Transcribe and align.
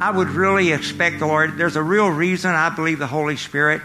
I 0.00 0.10
would 0.10 0.28
really 0.28 0.72
expect 0.72 1.18
the 1.18 1.26
Lord. 1.26 1.58
There's 1.58 1.76
a 1.76 1.82
real 1.82 2.08
reason 2.08 2.52
I 2.52 2.70
believe 2.70 2.98
the 2.98 3.06
Holy 3.06 3.36
Spirit 3.36 3.82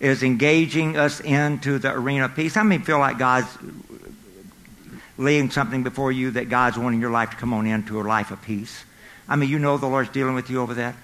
is 0.00 0.22
engaging 0.22 0.96
us 0.96 1.20
into 1.20 1.78
the 1.78 1.92
arena 1.92 2.26
of 2.26 2.34
peace. 2.34 2.54
How 2.54 2.62
many 2.62 2.82
feel 2.82 2.98
like 2.98 3.18
God's 3.18 3.48
laying 5.18 5.50
something 5.50 5.82
before 5.82 6.12
you 6.12 6.30
that 6.30 6.48
God's 6.48 6.78
wanting 6.78 7.00
your 7.00 7.10
life 7.10 7.30
to 7.30 7.36
come 7.36 7.52
on 7.52 7.66
into 7.66 8.00
a 8.00 8.04
life 8.04 8.30
of 8.30 8.40
peace? 8.40 8.84
I 9.28 9.36
mean, 9.36 9.50
you 9.50 9.58
know 9.58 9.76
the 9.76 9.86
Lord's 9.86 10.08
dealing 10.10 10.34
with 10.34 10.48
you 10.48 10.62
over 10.62 10.74
that. 10.74 10.94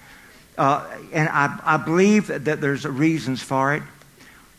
Uh, 0.57 0.87
and 1.13 1.29
I, 1.29 1.59
I 1.63 1.77
believe 1.77 2.27
that 2.27 2.61
there's 2.61 2.85
reasons 2.85 3.43
for 3.43 3.75
it 3.75 3.83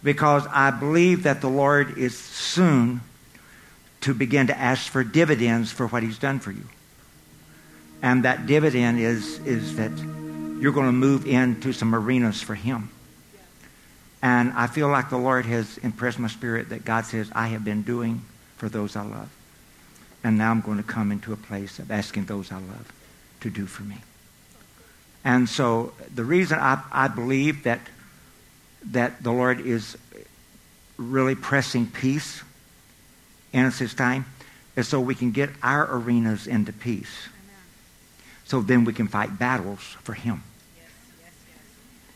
because 0.04 0.46
I 0.46 0.70
believe 0.70 1.24
that 1.24 1.40
the 1.40 1.48
Lord 1.48 1.98
is 1.98 2.16
soon 2.16 3.00
to 4.02 4.14
begin 4.14 4.46
to 4.46 4.56
ask 4.56 4.92
for 4.92 5.02
dividends 5.02 5.72
for 5.72 5.88
what 5.88 6.04
He's 6.04 6.18
done 6.18 6.38
for 6.38 6.52
you. 6.52 6.66
And 8.02 8.24
that 8.24 8.46
dividend 8.46 9.00
is, 9.00 9.38
is 9.40 9.76
that 9.76 9.92
you're 10.60 10.72
going 10.72 10.86
to 10.86 10.92
move 10.92 11.26
into 11.26 11.72
some 11.72 11.94
arenas 11.94 12.40
for 12.42 12.54
Him. 12.54 12.90
And 14.22 14.52
I 14.52 14.66
feel 14.66 14.88
like 14.88 15.10
the 15.10 15.18
Lord 15.18 15.46
has 15.46 15.78
impressed 15.78 16.18
my 16.18 16.28
spirit 16.28 16.70
that 16.70 16.84
God 16.84 17.04
says, 17.04 17.30
I 17.34 17.48
have 17.48 17.64
been 17.64 17.82
doing 17.82 18.22
for 18.56 18.68
those 18.68 18.96
I 18.96 19.02
love. 19.02 19.30
And 20.24 20.38
now 20.38 20.50
I'm 20.50 20.60
going 20.60 20.78
to 20.78 20.82
come 20.82 21.12
into 21.12 21.32
a 21.32 21.36
place 21.36 21.78
of 21.78 21.90
asking 21.90 22.24
those 22.24 22.50
I 22.50 22.56
love 22.56 22.92
to 23.40 23.50
do 23.50 23.66
for 23.66 23.82
me. 23.82 23.98
And 25.24 25.48
so 25.48 25.92
the 26.14 26.24
reason 26.24 26.58
I, 26.58 26.82
I 26.90 27.08
believe 27.08 27.64
that, 27.64 27.80
that 28.90 29.22
the 29.22 29.32
Lord 29.32 29.60
is 29.60 29.96
really 30.96 31.34
pressing 31.34 31.86
peace 31.86 32.42
in 33.52 33.64
this 33.64 33.94
time 33.94 34.24
is 34.76 34.88
so 34.88 35.00
we 35.00 35.14
can 35.14 35.30
get 35.30 35.50
our 35.62 35.88
arenas 35.96 36.46
into 36.46 36.72
peace. 36.72 37.28
So 38.46 38.62
then 38.62 38.84
we 38.84 38.92
can 38.92 39.08
fight 39.08 39.38
battles 39.38 39.80
for 40.02 40.14
Him. 40.14 40.42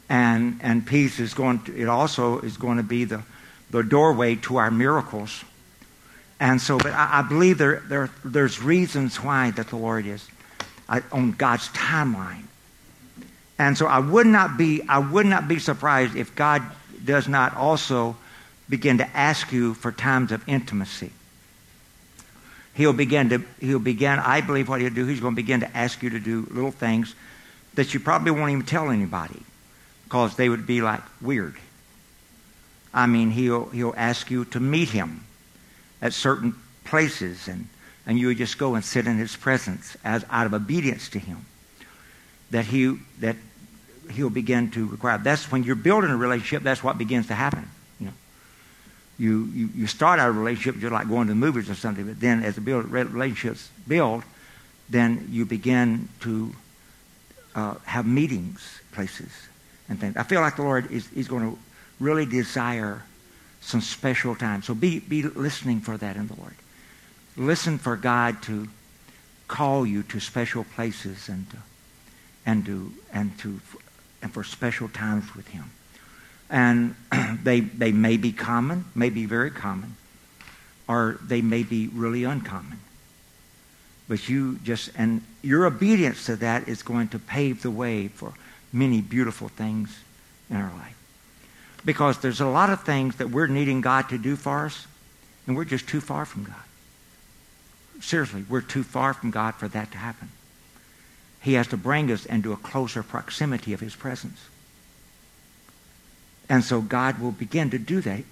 And, 0.09 0.59
and 0.62 0.87
peace 0.87 1.21
is 1.21 1.35
going 1.35 1.60
to, 1.65 1.77
it 1.77 1.88
also 1.88 2.41
is 2.41 2.57
going 2.57 2.79
to 2.79 2.82
be 2.82 3.05
the, 3.05 3.23
the 3.71 3.82
doorway 3.82 4.37
to 4.37 4.57
our 4.57 4.71
miracles. 4.71 5.45
And 6.40 6.60
so, 6.60 6.79
but 6.79 6.93
I, 6.93 7.21
I 7.21 7.23
believe 7.23 7.59
there, 7.59 7.82
there, 7.87 8.10
there's 8.24 8.60
reasons 8.63 9.16
why 9.16 9.51
that 9.52 9.68
the 9.68 9.77
Lord 9.77 10.07
is 10.07 10.27
uh, 10.88 11.01
on 11.13 11.32
God's 11.32 11.68
timeline. 11.68 12.45
And 13.59 13.77
so 13.77 13.87
I 13.87 13.99
would 13.99 14.27
not 14.27 14.57
be, 14.57 14.83
I 14.88 14.99
would 14.99 15.27
not 15.27 15.46
be 15.46 15.59
surprised 15.59 16.16
if 16.16 16.35
God 16.35 16.62
does 17.05 17.29
not 17.29 17.55
also 17.57 18.16
begin 18.68 18.99
to 18.99 19.16
ask 19.16 19.52
you 19.52 19.74
for 19.74 19.93
times 19.93 20.33
of 20.33 20.49
intimacy. 20.49 21.12
He'll 22.81 22.95
begin 22.95 23.29
to, 23.29 23.43
he'll 23.61 23.79
begin, 23.79 24.19
I 24.19 24.41
believe 24.41 24.71
what 24.71 24.81
he'll 24.81 24.89
do, 24.89 25.05
he's 25.05 25.21
going 25.21 25.35
to 25.35 25.37
begin 25.37 25.61
to 25.61 25.77
ask 25.77 26.03
you 26.03 26.09
to 26.09 26.19
do 26.19 26.49
little 26.51 26.71
things 26.71 27.15
that 27.75 27.93
you 27.93 28.01
probably 28.01 28.31
won't 28.31 28.53
even 28.53 28.65
tell 28.65 28.89
anybody 28.89 29.43
because 30.05 30.35
they 30.37 30.49
would 30.49 30.67
be 30.67 30.81
like 30.81 31.03
weird. 31.21 31.57
I 32.95 33.05
mean, 33.05 33.33
he'll, 33.33 33.67
he'll 33.67 33.93
ask 33.99 34.31
you 34.31 34.47
to 34.47 34.61
meet 34.61 34.89
him 34.89 35.25
at 36.01 36.15
certain 36.15 36.55
places, 36.85 37.49
and, 37.49 37.69
and 38.07 38.19
you 38.19 38.29
would 38.29 38.39
just 38.39 38.57
go 38.57 38.75
and 38.77 38.83
sit 38.83 39.07
in 39.07 39.19
his 39.19 39.37
presence 39.37 39.99
as 40.03 40.25
out 40.31 40.47
of 40.47 40.55
obedience 40.55 41.11
to 41.11 41.19
him. 41.19 41.45
That, 42.51 42.65
he, 42.65 42.97
that 43.19 43.37
he'll 44.11 44.31
begin 44.31 44.71
to 44.71 44.87
require. 44.87 45.19
That's 45.19 45.53
when 45.53 45.65
you're 45.65 45.77
building 45.77 46.09
a 46.09 46.17
relationship, 46.17 46.63
that's 46.63 46.83
what 46.83 46.97
begins 46.97 47.27
to 47.27 47.35
happen. 47.35 47.71
You, 49.21 49.45
you, 49.52 49.68
you, 49.74 49.87
start 49.87 50.18
out 50.18 50.30
a 50.30 50.32
relationship 50.32 50.80
just 50.80 50.93
like 50.93 51.07
going 51.07 51.26
to 51.26 51.35
the 51.35 51.38
movies 51.38 51.68
or 51.68 51.74
something, 51.74 52.07
but 52.07 52.18
then 52.21 52.43
as 52.43 52.54
the 52.54 52.63
build, 52.63 52.90
relationships 52.90 53.68
build, 53.87 54.23
then 54.88 55.29
you 55.30 55.45
begin 55.45 56.09
to 56.21 56.54
uh, 57.54 57.74
have 57.85 58.07
meetings 58.07 58.80
places 58.93 59.30
and 59.90 60.01
things. 60.01 60.16
I 60.16 60.23
feel 60.23 60.40
like 60.40 60.57
the 60.57 60.62
Lord 60.62 60.90
is, 60.90 61.12
is 61.12 61.29
going 61.29 61.51
to 61.51 61.59
really 61.99 62.24
desire 62.24 63.02
some 63.60 63.82
special 63.82 64.34
time. 64.34 64.62
So 64.62 64.75
be, 64.75 65.00
be 65.00 65.22
listening 65.22 65.81
for 65.81 65.99
that 65.99 66.16
in 66.16 66.27
the 66.27 66.34
Lord. 66.34 66.55
Listen 67.37 67.77
for 67.77 67.97
God 67.97 68.43
to 68.45 68.69
call 69.49 69.84
you 69.84 70.03
to 70.05 70.21
special 70.21 70.65
places 70.65 71.28
and 71.28 71.49
to, 71.50 71.56
and 72.47 72.65
to, 72.66 72.93
and 73.12 73.39
to, 73.41 73.61
and 74.22 74.33
for 74.33 74.45
special 74.45 74.89
times 74.89 75.34
with 75.34 75.49
Him. 75.49 75.71
And 76.50 76.97
they, 77.43 77.61
they 77.61 77.93
may 77.93 78.16
be 78.16 78.33
common, 78.33 78.84
may 78.94 79.11
be 79.11 79.27
very 79.27 79.50
common, 79.50 79.97
or 80.88 81.19
they 81.22 81.41
may 81.41 81.62
be 81.62 81.88
really 81.88 82.25
uncommon. 82.25 82.81
But 84.09 84.28
you 84.28 84.59
just, 84.65 84.91
and 84.97 85.22
your 85.41 85.66
obedience 85.66 86.27
to 86.27 86.37
that 86.37 86.69
is 86.69 86.83
going 86.83 87.09
to 87.09 87.19
pave 87.21 87.62
the 87.62 87.71
way 87.71 88.09
for 88.09 88.34
many 88.72 89.00
beautiful 89.00 89.49
things 89.49 90.00
in 90.50 90.56
our 90.56 90.72
life. 90.72 90.97
Because 91.84 92.19
there's 92.19 92.41
a 92.41 92.47
lot 92.47 92.71
of 92.71 92.83
things 92.83 93.16
that 93.16 93.31
we're 93.31 93.47
needing 93.47 93.81
God 93.81 94.09
to 94.09 94.19
do 94.19 94.34
for 94.34 94.66
us, 94.66 94.87
and 95.47 95.56
we're 95.56 95.65
just 95.65 95.89
too 95.89 96.00
far 96.00 96.25
from 96.25 96.44
God. 96.44 96.56
Seriously, 98.00 98.44
we're 98.49 98.60
too 98.60 98.83
far 98.83 99.15
from 99.15 99.31
God 99.31 99.55
for 99.55 99.69
that 99.69 99.93
to 99.93 99.99
happen. 99.99 100.31
He 101.41 101.55
has 101.55 101.69
to 101.69 101.77
bring 101.77 102.10
us 102.10 102.27
into 102.27 102.53
a 102.53 102.56
closer 102.56 103.03
proximity 103.03 103.72
of 103.72 103.81
His 103.81 103.94
presence. 103.94 104.50
And 106.50 106.65
so 106.65 106.81
God 106.81 107.21
will 107.21 107.31
begin 107.31 107.71
to 107.71 107.78
do 107.78 108.00
that. 108.00 108.22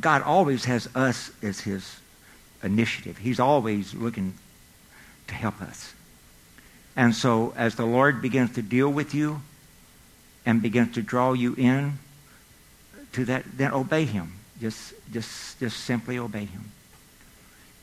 God 0.00 0.22
always 0.22 0.64
has 0.66 0.88
us 0.94 1.32
as 1.42 1.60
His 1.60 1.96
initiative. 2.62 3.18
He's 3.18 3.40
always 3.40 3.92
looking 3.92 4.34
to 5.26 5.34
help 5.34 5.60
us. 5.60 5.92
And 6.94 7.12
so, 7.12 7.52
as 7.56 7.74
the 7.74 7.84
Lord 7.84 8.22
begins 8.22 8.54
to 8.54 8.62
deal 8.62 8.88
with 8.88 9.12
you 9.12 9.42
and 10.46 10.62
begins 10.62 10.94
to 10.94 11.02
draw 11.02 11.32
you 11.32 11.54
in 11.54 11.98
to 13.12 13.24
that, 13.24 13.44
then 13.56 13.72
obey 13.72 14.04
Him. 14.04 14.34
Just, 14.60 14.94
just, 15.12 15.58
just 15.58 15.78
simply 15.78 16.16
obey 16.16 16.44
Him. 16.44 16.70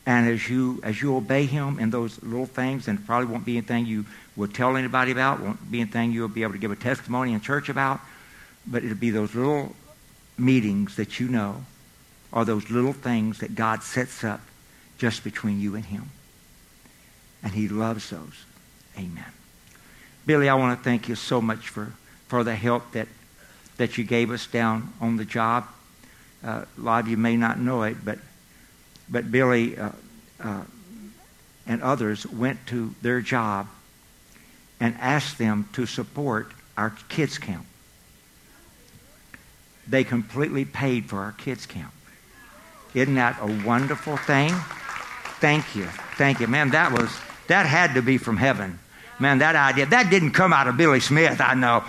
And 0.06 0.26
as 0.26 0.48
you, 0.48 0.80
as 0.82 1.02
you 1.02 1.14
obey 1.14 1.44
Him 1.44 1.78
in 1.78 1.90
those 1.90 2.22
little 2.22 2.46
things, 2.46 2.88
and 2.88 3.04
probably 3.04 3.26
won't 3.26 3.44
be 3.44 3.58
anything 3.58 3.84
you 3.84 4.06
will 4.36 4.48
tell 4.48 4.74
anybody 4.74 5.12
about, 5.12 5.40
won't 5.40 5.70
be 5.70 5.82
anything 5.82 6.12
you'll 6.12 6.28
be 6.28 6.44
able 6.44 6.52
to 6.54 6.58
give 6.58 6.70
a 6.70 6.76
testimony 6.76 7.34
in 7.34 7.42
church 7.42 7.68
about, 7.68 8.00
but 8.70 8.84
it'll 8.84 8.96
be 8.96 9.10
those 9.10 9.34
little 9.34 9.74
meetings 10.36 10.96
that 10.96 11.18
you 11.18 11.28
know 11.28 11.64
are 12.32 12.44
those 12.44 12.70
little 12.70 12.92
things 12.92 13.38
that 13.38 13.54
God 13.54 13.82
sets 13.82 14.22
up 14.22 14.40
just 14.98 15.24
between 15.24 15.60
you 15.60 15.74
and 15.74 15.84
Him. 15.84 16.10
And 17.42 17.52
He 17.52 17.68
loves 17.68 18.10
those. 18.10 18.44
Amen. 18.96 19.32
Billy, 20.26 20.48
I 20.48 20.54
want 20.54 20.78
to 20.78 20.84
thank 20.84 21.08
you 21.08 21.14
so 21.14 21.40
much 21.40 21.68
for, 21.68 21.92
for 22.26 22.44
the 22.44 22.54
help 22.54 22.92
that, 22.92 23.08
that 23.78 23.96
you 23.96 24.04
gave 24.04 24.30
us 24.30 24.46
down 24.46 24.92
on 25.00 25.16
the 25.16 25.24
job. 25.24 25.66
Uh, 26.44 26.64
a 26.76 26.80
lot 26.80 27.02
of 27.02 27.08
you 27.08 27.16
may 27.16 27.36
not 27.36 27.58
know 27.58 27.82
it, 27.84 27.96
but, 28.04 28.18
but 29.08 29.30
Billy 29.30 29.78
uh, 29.78 29.90
uh, 30.40 30.62
and 31.66 31.82
others 31.82 32.26
went 32.26 32.66
to 32.66 32.94
their 33.00 33.20
job 33.20 33.68
and 34.80 34.94
asked 35.00 35.38
them 35.38 35.68
to 35.72 35.86
support 35.86 36.52
our 36.76 36.90
kids' 37.08 37.38
camp. 37.38 37.64
They 39.88 40.04
completely 40.04 40.64
paid 40.64 41.06
for 41.06 41.18
our 41.20 41.32
kids' 41.32 41.66
camp. 41.66 41.92
Isn't 42.94 43.14
that 43.14 43.38
a 43.40 43.66
wonderful 43.66 44.16
thing? 44.16 44.52
Thank 45.40 45.76
you. 45.76 45.84
Thank 46.16 46.40
you. 46.40 46.46
Man, 46.46 46.70
that 46.70 46.92
was 46.92 47.10
that 47.48 47.66
had 47.66 47.94
to 47.94 48.02
be 48.02 48.18
from 48.18 48.36
heaven. 48.36 48.78
Man, 49.18 49.38
that 49.38 49.56
idea, 49.56 49.86
that 49.86 50.10
didn't 50.10 50.30
come 50.30 50.52
out 50.52 50.68
of 50.68 50.76
Billy 50.76 51.00
Smith, 51.00 51.40
I 51.40 51.54
know. 51.54 51.82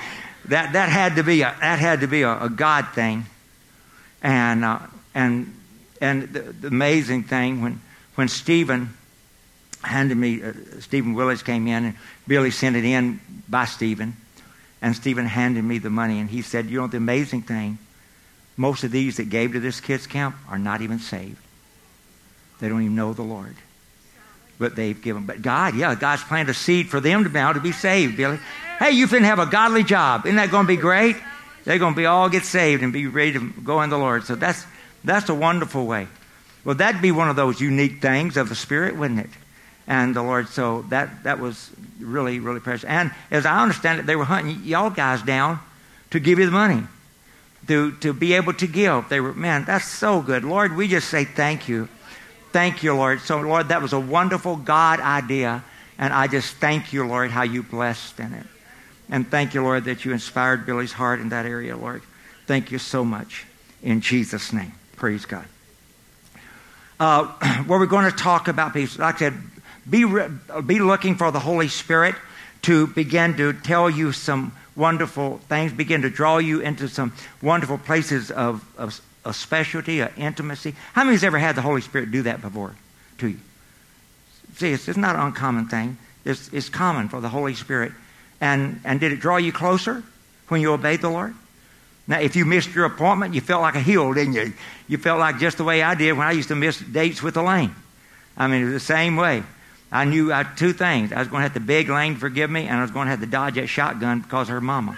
That, 0.46 0.74
that 0.74 0.90
had 0.90 1.18
to 1.18 1.24
be 1.24 1.42
a, 1.42 1.56
that 1.60 1.78
had 1.78 2.02
to 2.02 2.08
be 2.08 2.24
a, 2.24 2.44
a 2.44 2.50
God 2.50 2.88
thing. 2.96 3.26
And, 4.24 4.66
uh, 4.66 4.80
and, 5.14 5.54
and 6.02 6.24
the, 6.24 6.40
the, 6.40 6.68
amazing 6.68 7.24
thing, 7.24 7.62
when, 7.62 7.82
when 8.16 8.30
Stephen 8.30 8.90
handed 9.84 10.18
me, 10.18 10.42
uh, 10.42 10.54
Stephen 10.80 11.14
Willis 11.14 11.44
came 11.44 11.68
in, 11.68 11.86
and 11.86 11.96
Billy 12.28 12.52
sent 12.52 12.76
it 12.76 12.84
in 12.84 13.20
by 13.48 13.66
Stephen, 13.66 14.16
and 14.82 14.96
Stephen 14.96 15.26
handed 15.26 15.64
me 15.64 15.78
the 15.78 15.90
money, 15.90 16.20
and 16.20 16.30
he 16.30 16.42
said, 16.42 16.66
you 16.68 16.80
know, 16.80 16.88
the 16.88 16.98
amazing 16.98 17.44
thing, 17.44 17.78
most 18.60 18.84
of 18.84 18.92
these 18.92 19.18
that 19.18 19.30
gave 19.30 19.54
to 19.54 19.60
this 19.60 19.80
kids 19.80 20.06
camp 20.06 20.36
are 20.50 20.60
not 20.60 20.82
even 20.82 21.00
saved. 21.00 21.42
They 22.60 22.70
don't 22.70 22.82
even 22.84 22.96
know 22.96 23.14
the 23.14 23.24
Lord 23.24 23.56
but 24.60 24.76
they've 24.76 25.02
given. 25.02 25.26
But 25.26 25.42
God, 25.42 25.76
yeah, 25.76 25.96
God's 25.96 26.24
planted 26.24 26.52
a 26.52 26.54
seed 26.54 26.90
for 26.90 27.00
them 27.00 27.24
to 27.24 27.30
now 27.30 27.54
to 27.54 27.62
be 27.62 27.72
saved, 27.72 28.18
Billy. 28.18 28.38
Hey, 28.78 28.92
you 28.92 29.08
finna 29.08 29.24
have 29.24 29.40
a 29.40 29.46
godly 29.46 29.84
job. 29.84 30.26
Isn't 30.26 30.36
that 30.36 30.52
going 30.52 30.66
to 30.66 30.68
be 30.68 30.76
great? 30.76 31.16
They're 31.64 31.80
going 31.80 31.94
to 31.94 31.98
be 31.98 32.06
all 32.06 32.30
get 32.30 32.44
saved 32.44 32.84
and 32.84 32.94
be 32.94 33.08
ready 33.08 33.34
to 33.34 33.52
go 33.64 33.82
in 33.82 33.90
the 33.90 33.98
Lord. 33.98 34.26
So 34.26 34.36
that's 34.36 34.66
that's 35.04 35.30
a 35.30 35.34
wonderful 35.34 35.86
way. 35.86 36.08
Well, 36.66 36.76
that'd 36.76 37.02
be 37.02 37.12
one 37.12 37.30
of 37.30 37.38
those 37.38 37.62
unique 37.62 38.02
things 38.02 38.36
of 38.36 38.50
the 38.50 38.56
Spirit, 38.56 38.98
wouldn't 38.98 39.22
it? 39.22 39.30
And 39.88 40.16
the 40.16 40.22
Lord, 40.22 40.50
so 40.50 40.84
that 40.90 41.24
that 41.24 41.40
was 41.40 41.72
really 42.00 42.40
really 42.40 42.60
precious. 42.60 42.84
And 42.84 43.12
as 43.32 43.46
I 43.46 43.62
understand 43.62 44.00
it, 44.00 44.06
they 44.06 44.16
were 44.16 44.26
hunting 44.26 44.62
y'all 44.64 44.90
guys 44.90 45.22
down 45.22 45.60
to 46.12 46.20
give 46.20 46.38
you 46.38 46.46
the 46.46 46.52
money. 46.52 46.84
To, 47.68 47.92
to 47.98 48.14
be 48.14 48.34
able 48.34 48.54
to 48.54 48.66
give. 48.66 49.10
They 49.10 49.20
were, 49.20 49.34
man, 49.34 49.66
that's 49.66 49.88
so 49.88 50.22
good. 50.22 50.44
Lord, 50.44 50.76
we 50.76 50.88
just 50.88 51.08
say 51.10 51.24
thank 51.24 51.68
you 51.68 51.88
Thank 52.52 52.82
you, 52.82 52.96
Lord. 52.96 53.22
So, 53.22 53.40
Lord, 53.42 53.70
that 53.70 53.82
was 53.82 53.94
a 53.94 54.00
wonderful 54.00 54.56
God 54.56 55.00
idea 55.00 55.64
And 55.98 56.14
I 56.14 56.28
just 56.28 56.56
thank 56.56 56.94
you, 56.94 57.06
Lord, 57.06 57.30
how 57.30 57.44
you 57.44 57.62
blessed 57.62 58.20
in 58.22 58.34
it. 58.34 58.46
And 59.10 59.30
thank 59.30 59.54
you, 59.54 59.62
Lord, 59.62 59.84
that 59.84 60.06
you 60.06 60.14
inspired 60.14 60.66
Billy's 60.66 60.94
heart 60.94 61.20
in 61.20 61.30
that 61.30 61.46
area, 61.46 61.76
Lord. 61.76 62.02
Thank 62.48 62.72
you 62.72 62.80
so 62.80 63.04
much. 63.04 63.46
In 63.84 64.00
Jesus' 64.00 64.54
name. 64.54 64.72
Praise 64.96 65.26
God. 65.26 65.46
Uh, 67.00 67.26
where 67.68 67.80
we're 67.80 67.86
going 67.86 68.10
to 68.10 68.16
talk 68.16 68.48
about 68.48 68.74
peace. 68.74 68.98
Like 68.98 69.16
I 69.16 69.20
said, 69.20 69.34
be, 69.90 70.06
re- 70.06 70.30
be 70.66 70.80
looking 70.80 71.16
for 71.16 71.32
the 71.32 71.40
Holy 71.40 71.68
Spirit 71.68 72.16
to 72.62 72.88
begin 72.88 73.36
to 73.36 73.52
tell 73.52 73.90
you 73.90 74.14
some 74.14 74.54
wonderful 74.80 75.40
things, 75.50 75.74
begin 75.74 76.02
to 76.02 76.10
draw 76.10 76.38
you 76.38 76.62
into 76.62 76.88
some 76.88 77.14
wonderful 77.42 77.78
places 77.78 78.32
of, 78.32 78.66
of, 78.78 79.36
specialty, 79.36 80.00
of 80.00 80.18
intimacy. 80.18 80.74
How 80.94 81.04
many 81.04 81.14
has 81.16 81.24
ever 81.24 81.38
had 81.38 81.56
the 81.56 81.62
Holy 81.62 81.82
Spirit 81.82 82.10
do 82.12 82.24
that 82.24 82.42
before 82.42 82.74
to 83.20 83.28
you? 83.28 83.40
See, 84.56 84.72
it's, 84.72 84.88
it's 84.88 84.98
not 84.98 85.16
an 85.16 85.22
uncommon 85.22 85.68
thing. 85.68 85.98
It's, 86.26 86.52
it's 86.52 86.70
common 86.70 87.10
for 87.10 87.22
the 87.22 87.30
Holy 87.30 87.54
Spirit. 87.54 87.92
And, 88.42 88.80
and 88.84 89.00
did 89.00 89.12
it 89.12 89.20
draw 89.20 89.38
you 89.38 89.52
closer 89.52 90.02
when 90.48 90.62
you 90.62 90.72
obeyed 90.72 91.02
the 91.02 91.10
Lord? 91.10 91.36
Now, 92.08 92.20
if 92.20 92.36
you 92.36 92.46
missed 92.46 92.74
your 92.74 92.86
appointment, 92.86 93.36
you 93.36 93.42
felt 93.42 93.62
like 93.62 93.76
a 93.76 93.82
heel, 93.82 94.14
didn't 94.14 94.34
you? 94.34 94.54
You 94.88 94.98
felt 94.98 95.20
like 95.20 95.38
just 95.38 95.58
the 95.58 95.64
way 95.64 95.84
I 95.84 95.94
did 95.94 96.14
when 96.14 96.26
I 96.26 96.32
used 96.32 96.48
to 96.48 96.56
miss 96.56 96.80
dates 96.80 97.22
with 97.22 97.38
Elaine. 97.38 97.76
I 98.36 98.48
mean, 98.48 98.62
it 98.62 98.66
was 98.66 98.74
the 98.74 98.80
same 98.80 99.16
way. 99.16 99.44
I 99.92 100.06
knew 100.06 100.32
uh, 100.32 100.44
two 100.56 100.74
things. 100.74 101.12
I 101.12 101.20
was 101.20 101.28
going 101.28 101.40
to 101.40 101.44
have 101.44 101.54
to 101.54 101.60
beg 101.60 101.90
Lane 101.90 102.14
to 102.14 102.20
forgive 102.20 102.50
me, 102.50 102.68
and 102.68 102.78
I 102.78 102.82
was 102.82 102.92
going 102.92 103.06
to 103.06 103.12
have 103.12 103.22
to 103.22 103.26
dodge 103.26 103.56
that 103.56 103.68
shotgun 103.68 104.22
because 104.22 104.50
her 104.50 104.62
mama. 104.62 104.98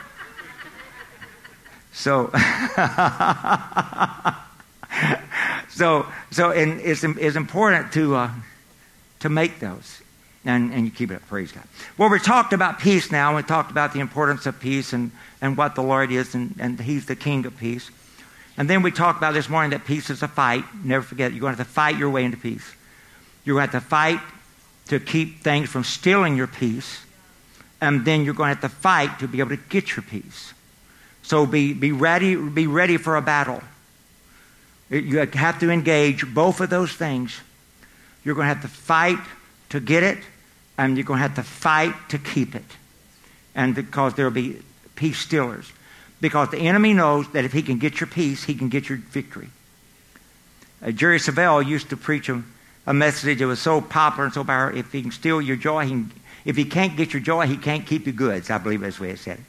So, 1.94 2.32
so, 5.70 6.06
so, 6.32 6.52
and 6.52 6.80
it's, 6.82 7.04
it's 7.04 7.36
important 7.36 7.94
to, 7.94 8.16
uh, 8.16 8.30
to 9.22 9.30
make 9.30 9.60
those. 9.60 10.02
And, 10.44 10.74
and 10.74 10.86
you 10.86 10.92
keep 10.92 11.12
it 11.12 11.16
up. 11.16 11.28
Praise 11.28 11.52
God. 11.52 11.64
Well, 12.00 12.10
we 12.10 12.18
talked 12.18 12.52
about 12.52 12.80
peace 12.80 13.12
now. 13.12 13.36
We 13.36 13.44
talked 13.44 13.70
about 13.70 13.94
the 13.94 14.00
importance 14.00 14.48
of 14.48 14.60
peace 14.60 14.92
and, 14.92 15.12
and 15.40 15.56
what 15.56 15.76
the 15.76 15.84
Lord 15.84 16.12
is, 16.12 16.34
and, 16.34 16.56
and 16.60 16.80
He's 16.80 17.06
the 17.06 17.16
King 17.16 17.46
of 17.46 17.56
peace. 17.58 17.92
And 18.58 18.68
then 18.68 18.82
we 18.82 18.92
talked 18.92 19.20
about 19.20 19.36
this 19.36 19.50
morning 19.50 19.72
that 19.72 19.86
peace 19.86 20.10
is 20.10 20.24
a 20.24 20.28
fight. 20.28 20.64
Never 20.84 21.04
forget, 21.04 21.32
you're 21.32 21.42
going 21.42 21.54
to 21.54 21.60
have 21.60 21.68
to 21.68 21.74
fight 21.74 21.98
your 21.98 22.10
way 22.10 22.26
into 22.26 22.38
peace. 22.38 22.68
You're 23.46 23.58
going 23.58 23.68
to 23.68 23.74
have 23.74 23.84
to 23.84 23.88
fight 23.88 24.20
to 24.92 25.00
keep 25.00 25.40
things 25.40 25.70
from 25.70 25.86
stealing 25.86 26.36
your 26.36 26.48
peace. 26.48 27.06
And 27.80 28.04
then 28.04 28.26
you're 28.26 28.34
going 28.34 28.54
to 28.54 28.62
have 28.62 28.72
to 28.72 28.78
fight 28.78 29.20
to 29.20 29.28
be 29.28 29.40
able 29.40 29.52
to 29.52 29.64
get 29.70 29.96
your 29.96 30.04
peace. 30.04 30.54
So 31.24 31.46
be, 31.46 31.72
be, 31.74 31.94
ready, 31.94 32.36
be 32.36 32.68
ready 32.68 32.98
for 32.98 33.16
a 33.16 33.22
battle. 33.22 33.64
You 34.90 35.20
have 35.20 35.60
to 35.62 35.72
engage 35.72 36.32
both 36.34 36.60
of 36.60 36.70
those 36.70 36.92
things. 36.92 37.40
You're 38.26 38.36
going 38.36 38.50
to 38.50 38.54
have 38.54 38.64
to 38.64 38.68
fight 38.68 39.20
to 39.70 39.80
get 39.80 40.04
it, 40.04 40.18
and 40.78 40.98
you're 40.98 41.06
going 41.06 41.20
to 41.20 41.24
have 41.24 41.36
to 41.36 41.44
fight 41.44 41.96
to 42.10 42.18
keep 42.18 42.54
it. 42.54 42.66
And 43.56 43.74
because 43.74 44.16
there 44.16 44.26
will 44.26 44.34
be 44.34 44.62
peace 44.96 45.20
stealers. 45.20 45.72
Because 46.20 46.50
the 46.50 46.60
enemy 46.60 46.94
knows 46.94 47.30
that 47.30 47.46
if 47.46 47.54
he 47.54 47.62
can 47.62 47.78
get 47.78 48.02
your 48.02 48.08
peace, 48.08 48.44
he 48.44 48.56
can 48.56 48.68
get 48.68 48.90
your 48.90 48.98
victory. 48.98 49.50
Uh, 50.84 50.92
Jerry 50.92 51.18
Savelle 51.18 51.66
used 51.66 51.90
to 51.92 51.98
preach 51.98 52.28
a, 52.28 52.44
a, 52.86 52.94
message 52.94 53.39
that 53.39 53.48
was 53.48 53.60
so 53.60 53.81
popular 53.81 54.25
and 54.25 54.33
so 54.33 54.44
powerful. 54.44 54.80
If 54.80 54.92
he 54.92 55.01
can 55.01 55.12
steal 55.12 55.42
your 55.42 55.56
joy, 55.56 55.86
he 55.86 55.92
can, 55.92 56.12
if 56.45 56.56
he 56.56 56.66
can't 56.66 56.95
get 56.95 57.13
your 57.13 57.22
joy, 57.22 57.48
he 57.48 57.57
can't 57.57 57.86
keep 57.86 58.06
your 58.06 58.13
goods. 58.13 58.50
I 58.50 58.57
believe 58.57 58.81
that's 58.81 58.98
the 58.98 59.04
way 59.04 59.10
it 59.12 59.19
said 59.19 59.39
it. 59.39 59.45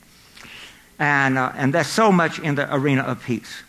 And, 0.98 1.38
uh, 1.38 1.52
and 1.56 1.74
that's 1.74 1.88
so 1.88 2.12
much 2.12 2.38
in 2.38 2.54
the 2.54 2.72
arena 2.74 3.02
of 3.02 3.22
peace. 3.24 3.62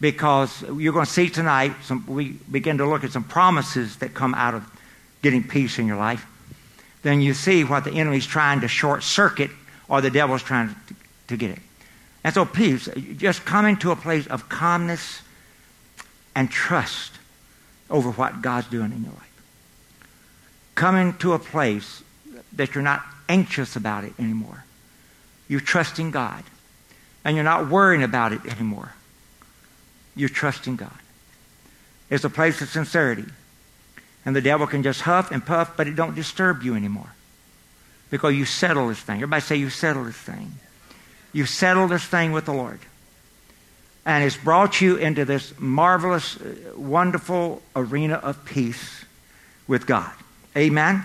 Because 0.00 0.62
you're 0.62 0.94
going 0.94 1.04
to 1.04 1.12
see 1.12 1.28
tonight, 1.28 1.72
some, 1.84 2.06
we 2.06 2.30
begin 2.50 2.78
to 2.78 2.86
look 2.88 3.04
at 3.04 3.12
some 3.12 3.24
promises 3.24 3.96
that 3.96 4.14
come 4.14 4.34
out 4.34 4.54
of 4.54 4.64
getting 5.22 5.46
peace 5.46 5.78
in 5.78 5.86
your 5.86 5.98
life, 5.98 6.26
then 7.02 7.20
you 7.20 7.34
see 7.34 7.64
what 7.64 7.84
the 7.84 7.92
enemy's 7.92 8.26
trying 8.26 8.60
to 8.60 8.68
short 8.68 9.02
circuit 9.02 9.50
or 9.88 10.00
the 10.00 10.10
devil's 10.10 10.42
trying 10.42 10.68
to, 10.68 10.94
to 11.28 11.36
get 11.36 11.50
it. 11.50 11.58
And 12.22 12.34
so, 12.34 12.44
peace, 12.44 12.88
just 13.16 13.44
coming 13.44 13.76
to 13.78 13.90
a 13.90 13.96
place 13.96 14.26
of 14.26 14.48
calmness 14.48 15.22
and 16.34 16.50
trust 16.50 17.09
over 17.90 18.10
what 18.10 18.40
God's 18.40 18.68
doing 18.68 18.92
in 18.92 19.02
your 19.02 19.12
life. 19.12 19.42
Coming 20.74 21.14
to 21.18 21.32
a 21.32 21.38
place 21.38 22.02
that 22.52 22.74
you're 22.74 22.84
not 22.84 23.02
anxious 23.28 23.76
about 23.76 24.04
it 24.04 24.12
anymore. 24.18 24.64
You're 25.48 25.60
trusting 25.60 26.10
God. 26.10 26.44
And 27.24 27.36
you're 27.36 27.44
not 27.44 27.68
worrying 27.68 28.02
about 28.02 28.32
it 28.32 28.44
anymore. 28.46 28.92
You're 30.16 30.28
trusting 30.28 30.76
God. 30.76 30.90
It's 32.08 32.24
a 32.24 32.30
place 32.30 32.60
of 32.62 32.68
sincerity. 32.68 33.26
And 34.24 34.34
the 34.34 34.40
devil 34.40 34.66
can 34.66 34.82
just 34.82 35.02
huff 35.02 35.30
and 35.30 35.44
puff, 35.44 35.76
but 35.76 35.86
it 35.86 35.96
don't 35.96 36.14
disturb 36.14 36.62
you 36.62 36.74
anymore. 36.74 37.12
Because 38.10 38.34
you 38.34 38.44
settle 38.44 38.88
this 38.88 39.00
thing. 39.00 39.16
Everybody 39.16 39.42
say 39.42 39.56
you 39.56 39.70
settle 39.70 40.04
this 40.04 40.16
thing. 40.16 40.52
You 41.32 41.46
settle 41.46 41.88
this 41.88 42.04
thing 42.04 42.32
with 42.32 42.44
the 42.46 42.52
Lord. 42.52 42.80
And 44.06 44.24
it's 44.24 44.36
brought 44.36 44.80
you 44.80 44.96
into 44.96 45.24
this 45.24 45.52
marvelous, 45.58 46.40
uh, 46.40 46.54
wonderful 46.76 47.62
arena 47.76 48.14
of 48.14 48.44
peace 48.44 49.04
with 49.68 49.86
God. 49.86 50.10
Amen? 50.56 51.04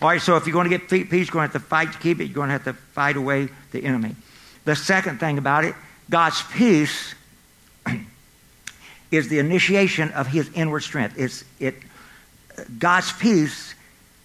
All 0.00 0.08
right, 0.08 0.20
so 0.20 0.36
if 0.36 0.46
you're 0.46 0.52
going 0.52 0.68
to 0.68 0.76
get 0.76 0.88
peace, 0.88 1.10
you're 1.12 1.24
going 1.26 1.48
to 1.48 1.52
have 1.52 1.62
to 1.62 1.68
fight 1.68 1.92
to 1.92 1.98
keep 1.98 2.20
it. 2.20 2.24
You're 2.24 2.34
going 2.34 2.48
to 2.48 2.54
have 2.54 2.64
to 2.64 2.72
fight 2.72 3.16
away 3.16 3.48
the 3.70 3.84
enemy. 3.84 4.16
The 4.64 4.74
second 4.74 5.20
thing 5.20 5.38
about 5.38 5.64
it, 5.64 5.74
God's 6.10 6.42
peace 6.52 7.14
is 9.10 9.28
the 9.28 9.38
initiation 9.38 10.10
of 10.10 10.26
his 10.26 10.50
inward 10.54 10.80
strength. 10.80 11.14
It's, 11.16 11.44
it 11.60 11.74
God's 12.78 13.12
peace 13.12 13.74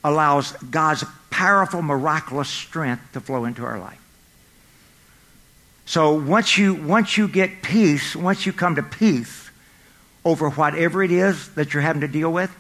allows 0.04 0.52
God's 0.54 1.04
powerful, 1.30 1.81
miraculous 1.81 2.50
strength 2.50 3.13
to 3.13 3.22
flow 3.22 3.46
into 3.46 3.63
our 3.63 3.80
life. 3.80 4.02
So 5.88 6.12
once 6.16 6.57
you, 6.57 6.75
once 6.75 7.18
you 7.18 7.30
get 7.30 7.62
peace, 7.62 8.13
once 8.13 8.45
you 8.45 8.51
come 8.51 8.75
to 8.75 8.84
peace 8.84 9.50
over 10.25 10.50
whatever 10.50 11.01
it 11.01 11.12
is 11.12 11.48
that 11.56 11.74
you're 11.74 11.81
having 11.81 12.01
to 12.01 12.10
deal 12.10 12.31
with, 12.31 12.54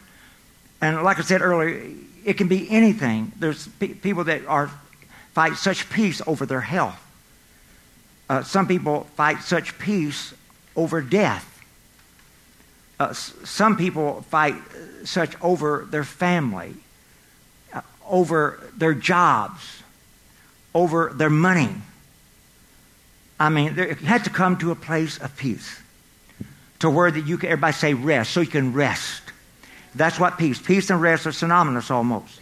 and 0.79 1.03
like 1.03 1.19
I 1.19 1.23
said 1.23 1.41
earlier, 1.41 1.89
it 2.23 2.37
can 2.37 2.47
be 2.47 2.69
anything. 2.69 3.33
There's 3.37 3.67
pe- 3.67 3.95
people 3.95 4.23
that 4.23 4.45
are 4.45 4.71
fight 5.33 5.57
such 5.57 5.89
peace 5.89 6.21
over 6.25 6.45
their 6.45 6.61
health. 6.61 6.97
Uh, 8.29 8.43
some 8.43 8.65
people 8.65 9.03
fight 9.15 9.41
such 9.41 9.77
peace 9.77 10.33
over 10.77 11.01
death. 11.01 11.61
Uh, 12.97 13.11
some 13.11 13.75
people 13.75 14.21
fight 14.29 14.55
such 15.03 15.35
over 15.41 15.85
their 15.91 16.05
family, 16.05 16.75
uh, 17.73 17.81
over 18.07 18.71
their 18.77 18.93
jobs, 18.93 19.83
over 20.73 21.11
their 21.13 21.29
money. 21.29 21.75
I 23.39 23.49
mean, 23.49 23.75
there, 23.75 23.89
you 23.89 23.95
had 23.95 24.23
to 24.23 24.29
come 24.29 24.57
to 24.57 24.71
a 24.71 24.75
place 24.75 25.17
of 25.19 25.35
peace, 25.37 25.79
to 26.79 26.89
where 26.89 27.11
that 27.11 27.27
you 27.27 27.37
can, 27.37 27.49
everybody 27.49 27.73
say 27.73 27.93
rest, 27.93 28.31
so 28.31 28.41
you 28.41 28.47
can 28.47 28.73
rest. 28.73 29.21
That's 29.95 30.19
what 30.19 30.37
peace. 30.37 30.61
Peace 30.61 30.89
and 30.89 31.01
rest 31.01 31.25
are 31.25 31.31
synonymous 31.31 31.91
almost. 31.91 32.39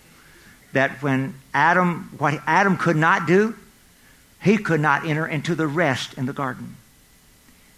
That 0.73 1.01
when 1.01 1.35
Adam, 1.53 2.11
what 2.17 2.41
Adam 2.45 2.77
could 2.77 2.97
not 2.97 3.27
do, 3.27 3.55
he 4.41 4.57
could 4.57 4.81
not 4.81 5.05
enter 5.05 5.25
into 5.25 5.55
the 5.55 5.67
rest 5.67 6.15
in 6.15 6.25
the 6.25 6.33
garden. 6.33 6.75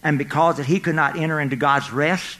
And 0.04 0.18
because 0.18 0.58
that 0.58 0.66
he 0.66 0.80
could 0.80 0.96
not 0.96 1.18
enter 1.18 1.40
into 1.40 1.56
God's 1.56 1.92
rest, 1.92 2.38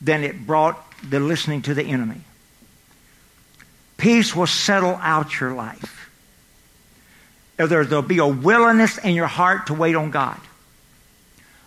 then 0.00 0.24
it 0.24 0.46
brought 0.46 0.82
the 1.08 1.20
listening 1.20 1.62
to 1.62 1.74
the 1.74 1.84
enemy. 1.84 2.22
Peace 3.96 4.34
will 4.34 4.46
settle 4.46 4.98
out 5.02 5.38
your 5.40 5.52
life. 5.52 5.99
There'll 7.68 8.02
be 8.02 8.18
a 8.18 8.26
willingness 8.26 8.98
in 8.98 9.14
your 9.14 9.26
heart 9.26 9.66
to 9.66 9.74
wait 9.74 9.94
on 9.96 10.10
God. 10.10 10.40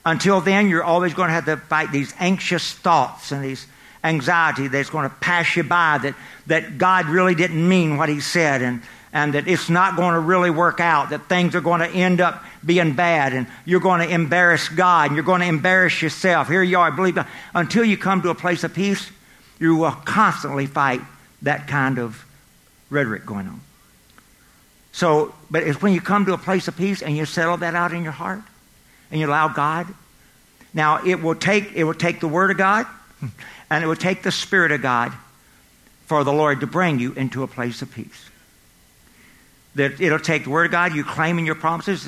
Until 0.06 0.42
then, 0.42 0.68
you're 0.68 0.84
always 0.84 1.14
going 1.14 1.30
to 1.30 1.34
have 1.34 1.46
to 1.46 1.58
fight 1.58 1.92
these 1.92 2.14
anxious 2.20 2.74
thoughts 2.74 3.32
and 3.32 3.44
these 3.44 3.66
anxiety 4.04 4.68
that's 4.68 4.90
going 4.90 5.10
to 5.10 5.16
pass 5.16 5.56
you 5.56 5.64
by, 5.64 5.98
that, 6.00 6.16
that 6.48 6.78
God 6.78 7.06
really 7.06 7.36
didn't 7.36 7.68
mean 7.68 7.96
what 7.96 8.10
he 8.10 8.20
said, 8.20 8.62
and, 8.62 8.82
and 9.14 9.34
that 9.34 9.48
it's 9.48 9.70
not 9.70 9.96
going 9.96 10.14
to 10.14 10.20
really 10.20 10.50
work 10.50 10.82
out, 10.82 11.12
that 11.12 11.30
things 11.30 11.56
are 11.56 11.62
going 11.62 11.80
to 11.80 11.88
end 11.88 12.20
up 12.20 12.44
being 12.66 12.96
bad, 12.96 13.32
and 13.32 13.48
you're 13.64 13.80
going 13.80 14.06
to 14.06 14.14
embarrass 14.14 14.68
God, 14.68 15.08
and 15.08 15.16
you're 15.16 15.24
going 15.24 15.40
to 15.40 15.48
embarrass 15.48 16.02
yourself. 16.02 16.50
Here 16.50 16.64
you 16.64 16.80
are, 16.80 16.92
believe, 16.92 17.18
until 17.54 17.86
you 17.86 17.98
come 17.98 18.22
to 18.24 18.30
a 18.30 18.36
place 18.36 18.66
of 18.66 18.74
peace, 18.74 19.10
you 19.58 19.78
will 19.78 19.92
constantly 19.92 20.66
fight 20.66 21.00
that 21.44 21.68
kind 21.68 21.98
of 21.98 22.26
rhetoric 22.90 23.26
going 23.26 23.48
on. 23.48 23.62
So, 24.94 25.36
but 25.52 25.64
it's 25.64 25.82
when 25.82 25.92
you 25.94 26.00
come 26.00 26.26
to 26.26 26.34
a 26.34 26.38
place 26.38 26.68
of 26.68 26.78
peace 26.78 27.02
and 27.02 27.18
you 27.18 27.26
settle 27.26 27.58
that 27.58 27.76
out 27.76 27.92
in 27.92 28.04
your 28.04 28.14
heart, 28.14 28.42
and 29.12 29.20
you 29.20 29.28
allow 29.28 29.48
God. 29.48 29.88
Now, 30.74 31.06
it 31.06 31.22
will 31.22 31.36
take, 31.36 31.74
it 31.74 31.84
will 31.84 31.94
take 31.94 32.20
the 32.20 32.28
Word 32.28 32.50
of 32.50 32.58
God 32.58 32.88
and 33.70 33.84
it 33.84 33.88
will 33.88 33.96
take 33.96 34.24
the 34.24 34.32
Spirit 34.32 34.72
of 34.72 34.82
God 34.82 35.14
for 36.08 36.24
the 36.24 36.34
Lord 36.34 36.62
to 36.62 36.68
bring 36.68 37.00
you 37.00 37.14
into 37.14 37.44
a 37.44 37.48
place 37.48 37.82
of 37.82 37.92
peace. 37.92 38.30
That 39.76 40.02
it'll 40.02 40.20
take 40.20 40.46
the 40.46 40.50
Word 40.50 40.66
of 40.66 40.72
God, 40.72 40.96
you 40.96 41.04
claiming 41.04 41.46
your 41.46 41.56
promises. 41.56 42.08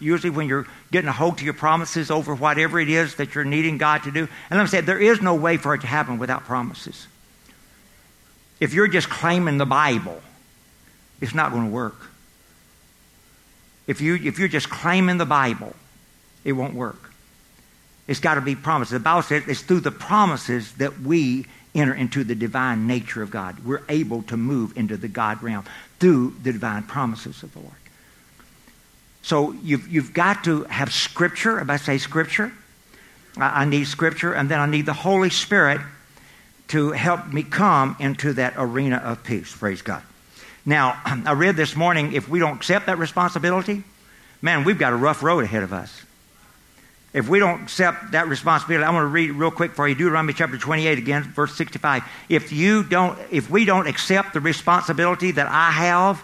Usually, 0.00 0.30
when 0.30 0.48
you're 0.48 0.66
getting 0.92 1.08
a 1.08 1.12
hold 1.12 1.38
to 1.38 1.44
your 1.44 1.54
promises 1.54 2.10
over 2.10 2.34
whatever 2.34 2.78
it 2.78 2.88
is 2.88 3.16
that 3.16 3.34
you're 3.34 3.44
needing 3.44 3.78
God 3.78 4.04
to 4.04 4.10
do. 4.10 4.28
And 4.50 4.56
let 4.58 4.62
me 4.62 4.68
say, 4.68 4.80
there 4.80 5.00
is 5.00 5.20
no 5.20 5.34
way 5.34 5.56
for 5.56 5.74
it 5.74 5.80
to 5.80 5.86
happen 5.86 6.18
without 6.18 6.44
promises. 6.44 7.06
if 8.60 8.72
you're 8.72 8.88
just 8.88 9.08
claiming 9.10 9.58
the 9.58 9.66
Bible, 9.66 10.20
it's 11.20 11.34
not 11.34 11.52
going 11.52 11.66
to 11.66 11.70
work. 11.70 11.96
If, 13.86 14.00
you, 14.00 14.16
if 14.16 14.38
you're 14.38 14.48
just 14.48 14.68
claiming 14.68 15.18
the 15.18 15.26
Bible, 15.26 15.74
it 16.44 16.52
won't 16.52 16.74
work. 16.74 17.12
It's 18.06 18.20
got 18.20 18.34
to 18.34 18.40
be 18.40 18.54
promises. 18.54 18.92
The 18.92 19.00
Bible 19.00 19.22
says 19.22 19.44
it's 19.46 19.62
through 19.62 19.80
the 19.80 19.90
promises 19.90 20.72
that 20.74 21.00
we 21.00 21.46
enter 21.74 21.94
into 21.94 22.24
the 22.24 22.34
divine 22.34 22.86
nature 22.86 23.22
of 23.22 23.30
God. 23.30 23.64
We're 23.64 23.82
able 23.88 24.22
to 24.24 24.36
move 24.36 24.76
into 24.76 24.96
the 24.96 25.08
God 25.08 25.42
realm 25.42 25.64
through 25.98 26.36
the 26.42 26.52
divine 26.52 26.84
promises 26.84 27.42
of 27.42 27.52
the 27.52 27.60
Lord. 27.60 27.74
So 29.22 29.52
you've, 29.52 29.88
you've 29.88 30.14
got 30.14 30.44
to 30.44 30.64
have 30.64 30.92
Scripture. 30.92 31.60
If 31.60 31.68
I 31.68 31.76
say 31.76 31.98
Scripture, 31.98 32.52
I, 33.36 33.62
I 33.62 33.64
need 33.64 33.86
Scripture, 33.86 34.32
and 34.32 34.48
then 34.48 34.60
I 34.60 34.66
need 34.66 34.86
the 34.86 34.92
Holy 34.92 35.30
Spirit 35.30 35.80
to 36.68 36.92
help 36.92 37.26
me 37.32 37.42
come 37.42 37.96
into 37.98 38.32
that 38.34 38.54
arena 38.56 38.96
of 38.96 39.22
peace. 39.24 39.54
Praise 39.54 39.82
God. 39.82 40.02
Now, 40.66 41.00
I 41.24 41.32
read 41.32 41.56
this 41.56 41.74
morning 41.74 42.12
if 42.12 42.28
we 42.28 42.40
don't 42.40 42.56
accept 42.56 42.86
that 42.86 42.98
responsibility, 42.98 43.84
man, 44.42 44.64
we've 44.64 44.78
got 44.78 44.92
a 44.92 44.96
rough 44.96 45.22
road 45.22 45.44
ahead 45.44 45.62
of 45.62 45.72
us. 45.72 46.02
If 47.14 47.30
we 47.30 47.38
don't 47.38 47.62
accept 47.62 48.12
that 48.12 48.28
responsibility, 48.28 48.84
I'm 48.84 48.92
going 48.92 49.04
to 49.04 49.08
read 49.08 49.30
real 49.30 49.50
quick 49.50 49.72
for 49.72 49.88
you 49.88 49.94
Deuteronomy 49.94 50.34
chapter 50.34 50.58
28 50.58 50.98
again, 50.98 51.22
verse 51.22 51.54
65. 51.54 52.04
If 52.28 52.52
you 52.52 52.82
don't, 52.82 53.18
if 53.30 53.48
we 53.48 53.64
don't 53.64 53.86
accept 53.86 54.34
the 54.34 54.40
responsibility 54.40 55.30
that 55.30 55.46
I 55.46 55.70
have 55.70 56.22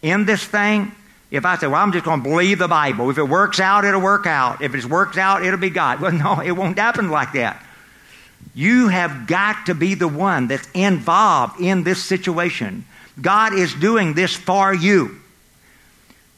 in 0.00 0.24
this 0.24 0.42
thing, 0.42 0.92
if 1.30 1.44
I 1.44 1.58
say, 1.58 1.66
well, 1.66 1.82
I'm 1.82 1.92
just 1.92 2.04
going 2.04 2.22
to 2.22 2.28
believe 2.30 2.60
the 2.60 2.68
Bible. 2.68 3.10
If 3.10 3.18
it 3.18 3.24
works 3.24 3.60
out, 3.60 3.84
it'll 3.84 4.00
work 4.00 4.26
out. 4.26 4.62
If 4.62 4.74
it 4.74 4.86
works 4.86 5.18
out, 5.18 5.44
it'll 5.44 5.58
be 5.58 5.70
God. 5.70 6.00
Well, 6.06 6.12
no, 6.12 6.40
it 6.40 6.52
won't 6.52 6.78
happen 6.78 7.10
like 7.10 7.32
that. 7.32 7.62
You 8.54 8.88
have 8.88 9.26
got 9.26 9.66
to 9.66 9.74
be 9.74 9.94
the 9.94 10.08
one 10.08 10.46
that's 10.46 10.68
involved 10.72 11.60
in 11.60 11.82
this 11.82 12.02
situation. 12.02 12.86
God 13.20 13.54
is 13.54 13.74
doing 13.74 14.14
this 14.14 14.34
for 14.34 14.74
you. 14.74 15.20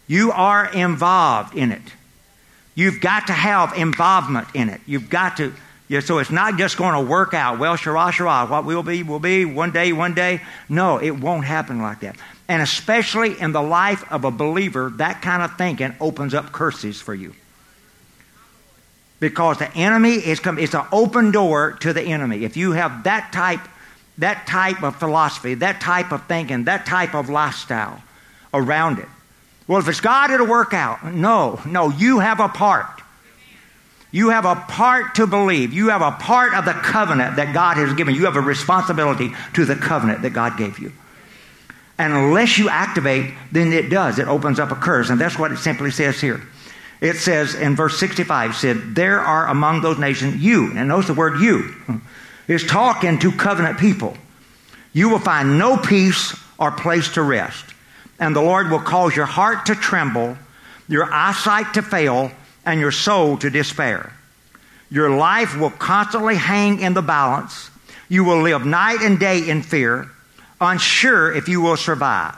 You 0.07 0.33
are 0.33 0.73
involved 0.73 1.57
in 1.57 1.73
it. 1.73 1.83
You've 2.75 3.01
got 3.01 3.27
to 3.27 3.33
have 3.33 3.77
involvement 3.77 4.49
in 4.55 4.69
it. 4.69 4.81
You've 4.87 5.11
got 5.11 5.37
to. 5.39 5.53
Yeah, 5.89 6.01
so 6.01 6.19
it's 6.19 6.31
not 6.31 6.59
just 6.59 6.77
going 6.77 6.95
to 6.95 7.11
work 7.11 7.35
out. 7.35 7.59
Well, 7.59 7.77
shara, 7.77 8.13
shara, 8.13 8.49
what 8.49 8.65
will 8.65 8.83
be, 8.83 9.03
will 9.03 9.19
be, 9.19 9.45
one 9.47 9.73
day, 9.73 9.93
one 9.93 10.15
day. 10.15 10.41
No, 10.69 10.99
it 10.99 11.11
won't 11.11 11.47
happen 11.47 11.81
like 11.81 12.01
that. 12.01 12.17
And 12.47 12.63
especially 12.63 13.41
in 13.41 13.53
the 13.53 13.63
life 13.63 14.11
of 14.13 14.25
a 14.25 14.31
believer, 14.31 14.91
that 14.97 15.23
kind 15.23 15.43
of 15.43 15.57
thinking 15.57 15.95
opens 15.99 16.35
up 16.35 16.53
curses 16.53 17.01
for 17.01 17.15
you. 17.15 17.35
Because 19.19 19.59
the 19.59 19.75
enemy 19.75 20.15
is 20.15 20.41
coming, 20.41 20.63
it's 20.63 20.75
an 20.75 20.87
open 20.93 21.31
door 21.31 21.73
to 21.81 21.93
the 21.93 22.03
enemy. 22.03 22.45
If 22.45 22.57
you 22.57 22.73
have 22.73 23.05
that 23.05 23.33
type, 23.33 23.61
that 24.19 24.47
type 24.47 24.83
of 24.83 24.97
philosophy, 24.97 25.55
that 25.55 25.81
type 25.81 26.13
of 26.13 26.27
thinking, 26.27 26.65
that 26.65 26.87
type 26.87 27.15
of 27.15 27.29
lifestyle 27.29 28.03
around 28.53 28.99
it. 28.99 29.09
Well, 29.67 29.79
if 29.79 29.89
it's 29.89 30.01
God, 30.01 30.31
it'll 30.31 30.47
work 30.47 30.75
out. 30.75 31.05
No, 31.05 31.61
no, 31.67 31.91
you 31.91 32.21
have 32.21 32.41
a 32.41 32.49
part. 32.49 33.03
You 34.11 34.31
have 34.31 34.47
a 34.47 34.55
part 34.55 35.17
to 35.17 35.27
believe. 35.27 35.75
You 35.75 35.91
have 35.91 36.01
a 36.01 36.13
part 36.13 36.55
of 36.55 36.65
the 36.65 36.73
covenant 36.73 37.37
that 37.37 37.53
God 37.53 37.77
has 37.77 37.93
given. 37.93 38.15
You 38.15 38.25
have 38.25 38.37
a 38.37 38.41
responsibility 38.41 39.33
to 39.55 39.65
the 39.67 39.77
covenant 39.77 40.23
that 40.23 40.31
God 40.31 40.57
gave 40.57 40.79
you. 40.79 40.93
And 41.99 42.15
unless 42.15 42.57
you 42.57 42.71
activate, 42.71 43.35
then 43.53 43.73
it 43.73 43.91
does. 43.91 44.19
It 44.19 44.29
opens 44.29 44.59
up 44.59 44.71
a 44.71 44.77
curse. 44.77 45.11
And 45.11 45.21
that's 45.21 45.39
what 45.39 45.53
it 45.53 45.59
simply 45.59 45.91
says 45.91 46.21
here. 46.21 46.41
It 47.01 47.17
says 47.17 47.55
in 47.55 47.77
verse 47.77 47.99
65, 47.99 48.57
said, 48.57 48.95
There 48.95 49.21
are 49.21 49.47
among 49.49 49.83
those 49.83 49.99
nations 49.99 50.37
you, 50.37 50.73
and 50.75 50.89
notice 50.89 51.09
the 51.09 51.15
word 51.15 51.41
you, 51.41 51.75
is 52.49 52.65
talking 52.65 53.19
to 53.21 53.31
covenant 53.31 53.79
people. 53.79 54.17
You 54.93 55.11
will 55.11 55.19
find 55.19 55.59
no 55.59 55.77
peace 55.77 56.35
or 56.59 56.73
place 56.73 57.15
to 57.15 57.23
rest. 57.23 57.65
And 58.19 58.35
the 58.35 58.43
Lord 58.43 58.71
will 58.71 58.81
cause 58.81 59.15
your 59.15 59.27
heart 59.27 59.67
to 59.67 59.75
tremble, 59.75 60.37
your 60.89 61.13
eyesight 61.13 61.75
to 61.75 61.83
fail, 61.83 62.33
and 62.65 62.81
your 62.81 62.91
soul 62.91 63.37
to 63.39 63.51
despair. 63.51 64.13
Your 64.91 65.11
life 65.11 65.57
will 65.57 65.71
constantly 65.71 66.35
hang 66.35 66.81
in 66.81 66.95
the 66.95 67.03
balance. 67.03 67.71
You 68.09 68.25
will 68.25 68.43
live 68.43 68.65
night 68.65 69.03
and 69.03 69.21
day 69.21 69.49
in 69.49 69.63
fear, 69.63 70.11
unsure 70.61 71.33
if 71.33 71.49
you 71.49 71.61
will 71.61 71.77
survive. 71.77 72.37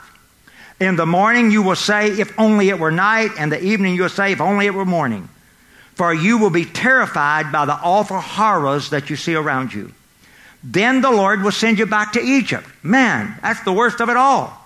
In 0.79 0.97
the 0.97 1.05
morning 1.05 1.51
you 1.51 1.61
will 1.61 1.75
say, 1.75 2.07
If 2.07 2.37
only 2.37 2.69
it 2.69 2.79
were 2.79 2.91
night, 2.91 3.31
and 3.37 3.51
the 3.51 3.63
evening 3.63 3.95
you 3.95 4.03
will 4.03 4.09
say, 4.09 4.33
If 4.33 4.41
only 4.41 4.65
it 4.65 4.73
were 4.73 4.85
morning. 4.85 5.29
For 5.95 6.13
you 6.13 6.37
will 6.39 6.49
be 6.49 6.65
terrified 6.65 7.51
by 7.51 7.65
the 7.65 7.73
awful 7.73 8.19
horrors 8.19 8.89
that 8.89 9.09
you 9.09 9.15
see 9.15 9.35
around 9.35 9.73
you. 9.73 9.93
Then 10.63 11.01
the 11.01 11.11
Lord 11.11 11.43
will 11.43 11.51
send 11.51 11.79
you 11.79 11.85
back 11.85 12.13
to 12.13 12.21
Egypt. 12.21 12.67
Man, 12.83 13.37
that's 13.41 13.63
the 13.63 13.73
worst 13.73 13.99
of 13.99 14.09
it 14.09 14.17
all. 14.17 14.57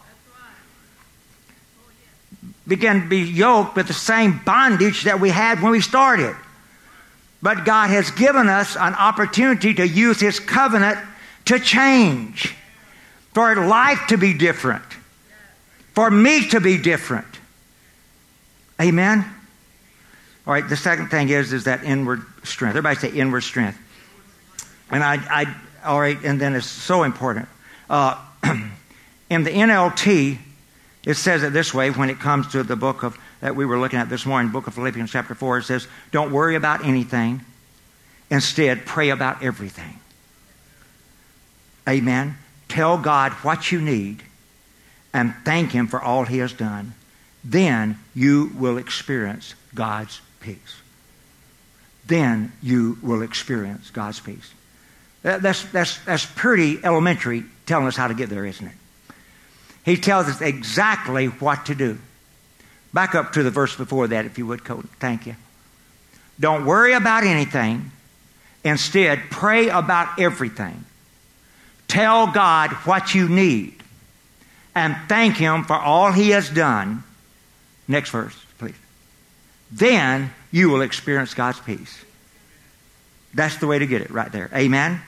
Begin 2.68 3.02
to 3.02 3.08
be 3.08 3.20
yoked 3.20 3.76
with 3.76 3.88
the 3.88 3.94
same 3.94 4.42
bondage 4.44 5.04
that 5.04 5.20
we 5.20 5.30
had 5.30 5.62
when 5.62 5.72
we 5.72 5.82
started. 5.82 6.36
But 7.42 7.64
God 7.64 7.90
has 7.92 8.10
given 8.12 8.50
us 8.50 8.76
an 8.76 8.96
opportunity 8.96 9.74
to 9.76 9.88
use 9.88 10.20
His 10.20 10.40
covenant 10.40 10.98
to 11.46 11.60
change, 11.60 12.56
for 13.34 13.56
life 13.56 14.08
to 14.08 14.18
be 14.18 14.34
different 14.34 14.84
for 15.96 16.12
me 16.12 16.50
to 16.50 16.60
be 16.60 16.78
different. 16.78 17.26
Amen? 18.80 19.26
All 20.46 20.54
right, 20.54 20.68
the 20.68 20.76
second 20.76 21.08
thing 21.08 21.30
is, 21.30 21.54
is 21.54 21.64
that 21.64 21.86
inward 21.86 22.22
strength. 22.44 22.76
Everybody 22.76 23.00
say 23.00 23.18
inward 23.18 23.42
strength. 23.42 23.80
And 24.92 25.02
I, 25.02 25.16
I 25.16 25.56
all 25.86 26.00
right, 26.00 26.18
and 26.24 26.40
then 26.40 26.56
it's 26.56 26.66
so 26.66 27.04
important. 27.04 27.48
Uh, 27.90 28.20
in 29.30 29.44
the 29.44 29.52
NLT, 29.52 30.38
it 31.06 31.14
says 31.16 31.44
it 31.44 31.54
this 31.54 31.74
way 31.74 31.92
when 31.92 32.10
it 32.10 32.20
comes 32.20 32.52
to 32.52 32.64
the 32.64 32.76
book 32.76 33.04
of 33.04 33.18
that 33.42 33.56
we 33.56 33.66
were 33.66 33.78
looking 33.78 34.00
at 34.00 34.10
this 34.10 34.26
morning, 34.26 34.52
book 34.52 34.66
of 34.66 34.74
Philippians 34.74 35.12
chapter 35.12 35.36
4, 35.36 35.60
it 35.60 35.64
says, 35.64 35.88
Don't 36.12 36.32
worry 36.32 36.56
about 36.56 36.84
anything. 36.84 37.42
Instead, 38.32 38.86
pray 38.86 39.10
about 39.10 39.44
everything. 39.44 40.00
Amen. 41.88 42.38
Tell 42.68 42.98
God 42.98 43.34
what 43.44 43.72
you 43.72 43.80
need 43.80 44.24
and 45.14 45.34
thank 45.46 45.72
Him 45.72 45.88
for 45.88 46.02
all 46.02 46.26
He 46.26 46.40
has 46.40 46.54
done, 46.54 46.94
then 47.44 48.00
you 48.16 48.52
will 48.58 48.78
experience 48.78 49.54
God's 49.76 50.20
peace. 50.40 50.82
Then 52.08 52.52
you 52.62 52.98
will 53.02 53.22
experience 53.22 53.92
God's 53.92 54.20
peace. 54.20 54.54
That's, 55.26 55.64
that's, 55.72 55.98
that's 56.06 56.24
pretty 56.24 56.78
elementary 56.84 57.46
telling 57.66 57.88
us 57.88 57.96
how 57.96 58.08
to 58.08 58.14
get 58.14 58.30
there, 58.30 58.46
isn't 58.46 58.68
it? 58.68 58.76
He 59.84 59.98
tells 59.98 60.28
us 60.28 60.40
exactly 60.40 61.26
what 61.26 61.66
to 61.66 61.74
do. 61.74 61.98
Back 62.94 63.16
up 63.16 63.34
to 63.34 63.42
the 63.42 63.50
verse 63.50 63.76
before 63.76 64.08
that, 64.10 64.26
if 64.26 64.38
you 64.38 64.46
would, 64.46 64.64
Cody. 64.64 64.88
Thank 65.00 65.26
you. 65.26 65.36
Don't 66.40 66.66
worry 66.66 66.94
about 66.94 67.24
anything. 67.24 67.92
Instead, 68.64 69.20
pray 69.32 69.70
about 69.70 70.20
everything. 70.20 70.86
Tell 71.88 72.28
God 72.28 72.70
what 72.86 73.16
you 73.16 73.28
need 73.28 73.74
and 74.76 74.96
thank 75.10 75.38
Him 75.38 75.64
for 75.64 75.76
all 75.76 76.12
He 76.12 76.30
has 76.30 76.52
done. 76.52 77.04
Next 77.88 78.12
verse, 78.12 78.36
please. 78.60 78.76
Then 79.72 80.32
you 80.52 80.70
will 80.70 80.82
experience 80.82 81.34
God's 81.34 81.60
peace. 81.62 82.00
That's 83.34 83.58
the 83.58 83.66
way 83.66 83.80
to 83.80 83.88
get 83.88 84.04
it 84.04 84.12
right 84.12 84.32
there. 84.32 84.52
Amen? 84.54 85.02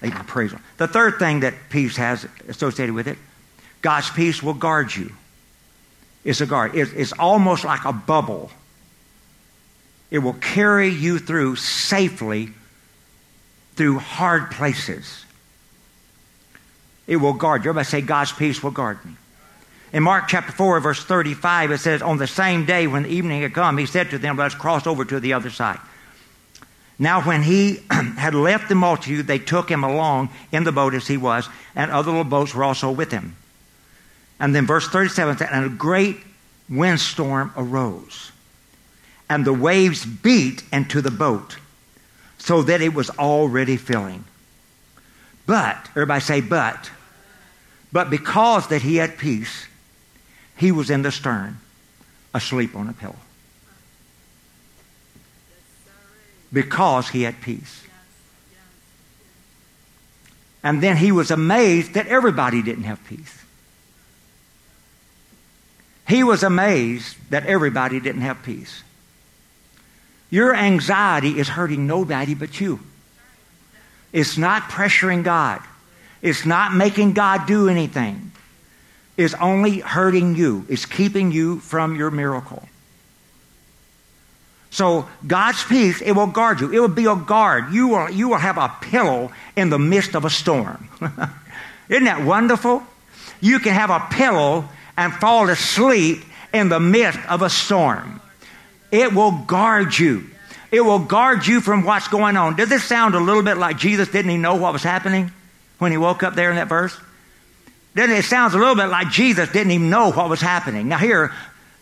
Praise. 0.00 0.54
The 0.76 0.86
third 0.86 1.18
thing 1.18 1.40
that 1.40 1.54
peace 1.70 1.96
has 1.96 2.26
associated 2.46 2.94
with 2.94 3.08
it 3.08 3.18
God's 3.82 4.10
peace 4.10 4.42
will 4.42 4.54
guard 4.54 4.94
you. 4.94 5.12
It's 6.24 6.40
a 6.40 6.46
guard, 6.46 6.74
it's 6.74 7.12
almost 7.12 7.64
like 7.64 7.84
a 7.84 7.92
bubble. 7.92 8.50
It 10.10 10.18
will 10.18 10.34
carry 10.34 10.88
you 10.88 11.18
through 11.18 11.56
safely 11.56 12.50
through 13.76 13.98
hard 13.98 14.50
places. 14.50 15.24
It 17.06 17.16
will 17.16 17.34
guard 17.34 17.64
you. 17.64 17.70
Everybody 17.70 17.86
say, 17.86 18.00
God's 18.00 18.32
peace 18.32 18.62
will 18.62 18.70
guard 18.70 19.04
me. 19.04 19.12
In 19.92 20.02
Mark 20.02 20.24
chapter 20.28 20.52
4, 20.52 20.80
verse 20.80 21.02
35, 21.04 21.70
it 21.70 21.78
says, 21.78 22.02
On 22.02 22.18
the 22.18 22.26
same 22.26 22.66
day 22.66 22.86
when 22.86 23.04
the 23.04 23.08
evening 23.10 23.42
had 23.42 23.54
come, 23.54 23.78
he 23.78 23.86
said 23.86 24.10
to 24.10 24.18
them, 24.18 24.36
Let's 24.36 24.54
cross 24.54 24.86
over 24.86 25.04
to 25.04 25.20
the 25.20 25.32
other 25.32 25.50
side. 25.50 25.78
Now, 26.98 27.22
when 27.22 27.42
he 27.42 27.80
had 27.90 28.34
left 28.34 28.68
the 28.68 28.74
multitude, 28.74 29.26
they 29.26 29.38
took 29.38 29.70
him 29.70 29.84
along 29.84 30.30
in 30.50 30.64
the 30.64 30.72
boat 30.72 30.94
as 30.94 31.06
he 31.06 31.16
was, 31.16 31.48
and 31.74 31.90
other 31.90 32.10
little 32.10 32.24
boats 32.24 32.54
were 32.54 32.64
also 32.64 32.90
with 32.90 33.12
him. 33.12 33.36
And 34.40 34.54
then 34.54 34.66
verse 34.66 34.88
37 34.88 35.38
said, 35.38 35.48
And 35.52 35.64
a 35.64 35.68
great 35.68 36.16
windstorm 36.68 37.52
arose, 37.56 38.32
and 39.30 39.44
the 39.44 39.52
waves 39.52 40.04
beat 40.04 40.64
into 40.72 41.00
the 41.00 41.10
boat, 41.10 41.56
so 42.38 42.62
that 42.62 42.80
it 42.80 42.94
was 42.94 43.10
already 43.10 43.76
filling. 43.76 44.24
But, 45.46 45.76
everybody 45.90 46.20
say, 46.20 46.40
but. 46.40 46.90
But 47.90 48.10
because 48.10 48.68
that 48.68 48.82
he 48.82 48.96
had 48.96 49.16
peace, 49.16 49.66
he 50.56 50.72
was 50.72 50.90
in 50.90 51.02
the 51.02 51.12
stern, 51.12 51.58
asleep 52.34 52.76
on 52.76 52.88
a 52.88 52.92
pillow. 52.92 53.16
Because 56.52 57.08
he 57.08 57.22
had 57.22 57.40
peace. 57.40 57.84
And 60.62 60.82
then 60.82 60.96
he 60.96 61.12
was 61.12 61.30
amazed 61.30 61.94
that 61.94 62.08
everybody 62.08 62.62
didn't 62.62 62.84
have 62.84 63.04
peace. 63.04 63.34
He 66.08 66.24
was 66.24 66.42
amazed 66.42 67.16
that 67.30 67.46
everybody 67.46 68.00
didn't 68.00 68.22
have 68.22 68.42
peace. 68.42 68.82
Your 70.30 70.54
anxiety 70.54 71.38
is 71.38 71.48
hurting 71.48 71.86
nobody 71.86 72.34
but 72.34 72.60
you. 72.60 72.80
It's 74.12 74.38
not 74.38 74.62
pressuring 74.62 75.22
God. 75.22 75.62
It's 76.22 76.44
not 76.44 76.74
making 76.74 77.12
God 77.12 77.46
do 77.46 77.68
anything. 77.68 78.32
It's 79.16 79.34
only 79.34 79.80
hurting 79.80 80.34
you. 80.34 80.64
It's 80.68 80.86
keeping 80.86 81.30
you 81.30 81.60
from 81.60 81.96
your 81.96 82.10
miracle. 82.10 82.68
So 84.78 85.08
God's 85.26 85.64
peace, 85.64 86.00
it 86.00 86.12
will 86.12 86.28
guard 86.28 86.60
you. 86.60 86.72
It 86.72 86.78
will 86.78 86.86
be 86.86 87.06
a 87.06 87.16
guard. 87.16 87.72
You 87.72 87.88
will, 87.88 88.10
you 88.10 88.28
will 88.28 88.36
have 88.36 88.58
a 88.58 88.72
pillow 88.80 89.32
in 89.56 89.70
the 89.70 89.78
midst 89.78 90.14
of 90.14 90.24
a 90.24 90.30
storm. 90.30 90.88
Isn't 91.88 92.04
that 92.04 92.24
wonderful? 92.24 92.84
You 93.40 93.58
can 93.58 93.74
have 93.74 93.90
a 93.90 94.06
pillow 94.08 94.68
and 94.96 95.12
fall 95.12 95.48
asleep 95.48 96.22
in 96.54 96.68
the 96.68 96.78
midst 96.78 97.18
of 97.28 97.42
a 97.42 97.50
storm. 97.50 98.20
It 98.92 99.12
will 99.12 99.32
guard 99.32 99.98
you. 99.98 100.30
It 100.70 100.82
will 100.82 101.00
guard 101.00 101.44
you 101.44 101.60
from 101.60 101.82
what's 101.82 102.06
going 102.06 102.36
on. 102.36 102.54
Does 102.54 102.68
this 102.68 102.84
sound 102.84 103.16
a 103.16 103.20
little 103.20 103.42
bit 103.42 103.56
like 103.56 103.78
Jesus 103.78 104.06
didn't 104.06 104.30
he 104.30 104.36
know 104.36 104.54
what 104.54 104.72
was 104.72 104.84
happening 104.84 105.32
when 105.78 105.90
he 105.90 105.98
woke 105.98 106.22
up 106.22 106.36
there 106.36 106.50
in 106.50 106.56
that 106.56 106.68
verse? 106.68 106.96
Then 107.94 108.12
it 108.12 108.24
sounds 108.26 108.54
a 108.54 108.58
little 108.58 108.76
bit 108.76 108.86
like 108.86 109.10
Jesus 109.10 109.50
didn't 109.50 109.72
even 109.72 109.90
know 109.90 110.12
what 110.12 110.30
was 110.30 110.40
happening. 110.40 110.86
Now 110.86 110.98
here, 110.98 111.32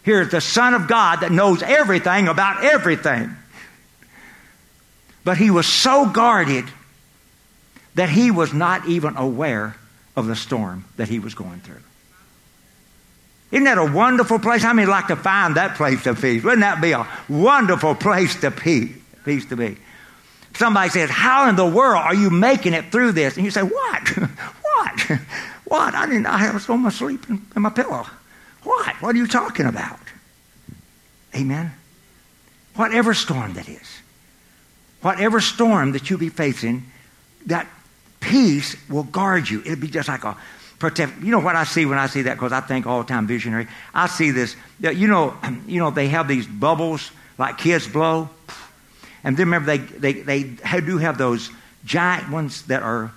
here's 0.06 0.30
the 0.30 0.40
Son 0.40 0.72
of 0.72 0.86
God 0.86 1.20
that 1.20 1.32
knows 1.32 1.62
everything 1.62 2.28
about 2.28 2.64
everything. 2.64 3.36
But 5.24 5.36
he 5.36 5.50
was 5.50 5.66
so 5.66 6.08
guarded 6.08 6.64
that 7.96 8.08
he 8.08 8.30
was 8.30 8.54
not 8.54 8.86
even 8.86 9.16
aware 9.16 9.76
of 10.14 10.28
the 10.28 10.36
storm 10.36 10.84
that 10.96 11.08
he 11.08 11.18
was 11.18 11.34
going 11.34 11.58
through. 11.60 11.82
Isn't 13.50 13.64
that 13.64 13.78
a 13.78 13.84
wonderful 13.84 14.38
place? 14.38 14.62
How 14.62 14.72
many 14.72 14.86
like 14.86 15.08
to 15.08 15.16
find 15.16 15.56
that 15.56 15.76
place 15.76 16.04
to 16.04 16.14
peace? 16.14 16.44
Wouldn't 16.44 16.60
that 16.60 16.80
be 16.80 16.92
a 16.92 17.06
wonderful 17.28 17.96
place 17.96 18.40
to 18.42 18.52
peace, 18.52 19.46
to 19.46 19.56
be? 19.56 19.76
Somebody 20.54 20.90
says, 20.90 21.10
How 21.10 21.48
in 21.48 21.56
the 21.56 21.66
world 21.66 22.02
are 22.02 22.14
you 22.14 22.30
making 22.30 22.74
it 22.74 22.92
through 22.92 23.12
this? 23.12 23.36
And 23.36 23.44
you 23.44 23.50
say, 23.50 23.62
What? 23.62 24.08
what? 24.62 25.00
What? 25.64 25.94
I 25.94 26.06
didn't 26.06 26.26
I 26.26 26.48
on 26.48 26.80
my 26.80 26.90
sleep 26.90 27.28
in 27.28 27.42
my 27.56 27.70
pillow. 27.70 28.06
What? 28.66 29.00
What 29.00 29.14
are 29.14 29.18
you 29.18 29.28
talking 29.28 29.66
about? 29.66 30.00
Amen. 31.36 31.72
Whatever 32.74 33.14
storm 33.14 33.54
that 33.54 33.68
is, 33.68 34.00
whatever 35.02 35.40
storm 35.40 35.92
that 35.92 36.10
you 36.10 36.18
be 36.18 36.30
facing, 36.30 36.84
that 37.46 37.68
peace 38.18 38.74
will 38.90 39.04
guard 39.04 39.48
you. 39.48 39.60
It'll 39.60 39.76
be 39.76 39.86
just 39.86 40.08
like 40.08 40.24
a 40.24 40.36
protect. 40.80 41.22
You 41.22 41.30
know 41.30 41.38
what 41.38 41.54
I 41.54 41.62
see 41.62 41.86
when 41.86 41.96
I 41.96 42.08
see 42.08 42.22
that? 42.22 42.34
Because 42.34 42.50
I 42.50 42.60
think 42.60 42.88
all 42.88 43.02
the 43.02 43.08
time 43.08 43.28
visionary. 43.28 43.68
I 43.94 44.08
see 44.08 44.32
this. 44.32 44.56
You 44.80 45.06
know, 45.06 45.36
you 45.68 45.78
know 45.78 45.92
they 45.92 46.08
have 46.08 46.26
these 46.26 46.46
bubbles 46.48 47.12
like 47.38 47.58
kids 47.58 47.86
blow, 47.86 48.28
and 49.22 49.36
then 49.36 49.46
remember 49.46 49.76
they 49.76 49.78
they 49.78 50.42
they 50.42 50.80
do 50.80 50.98
have 50.98 51.18
those 51.18 51.50
giant 51.84 52.30
ones 52.32 52.62
that 52.62 52.82
are, 52.82 53.12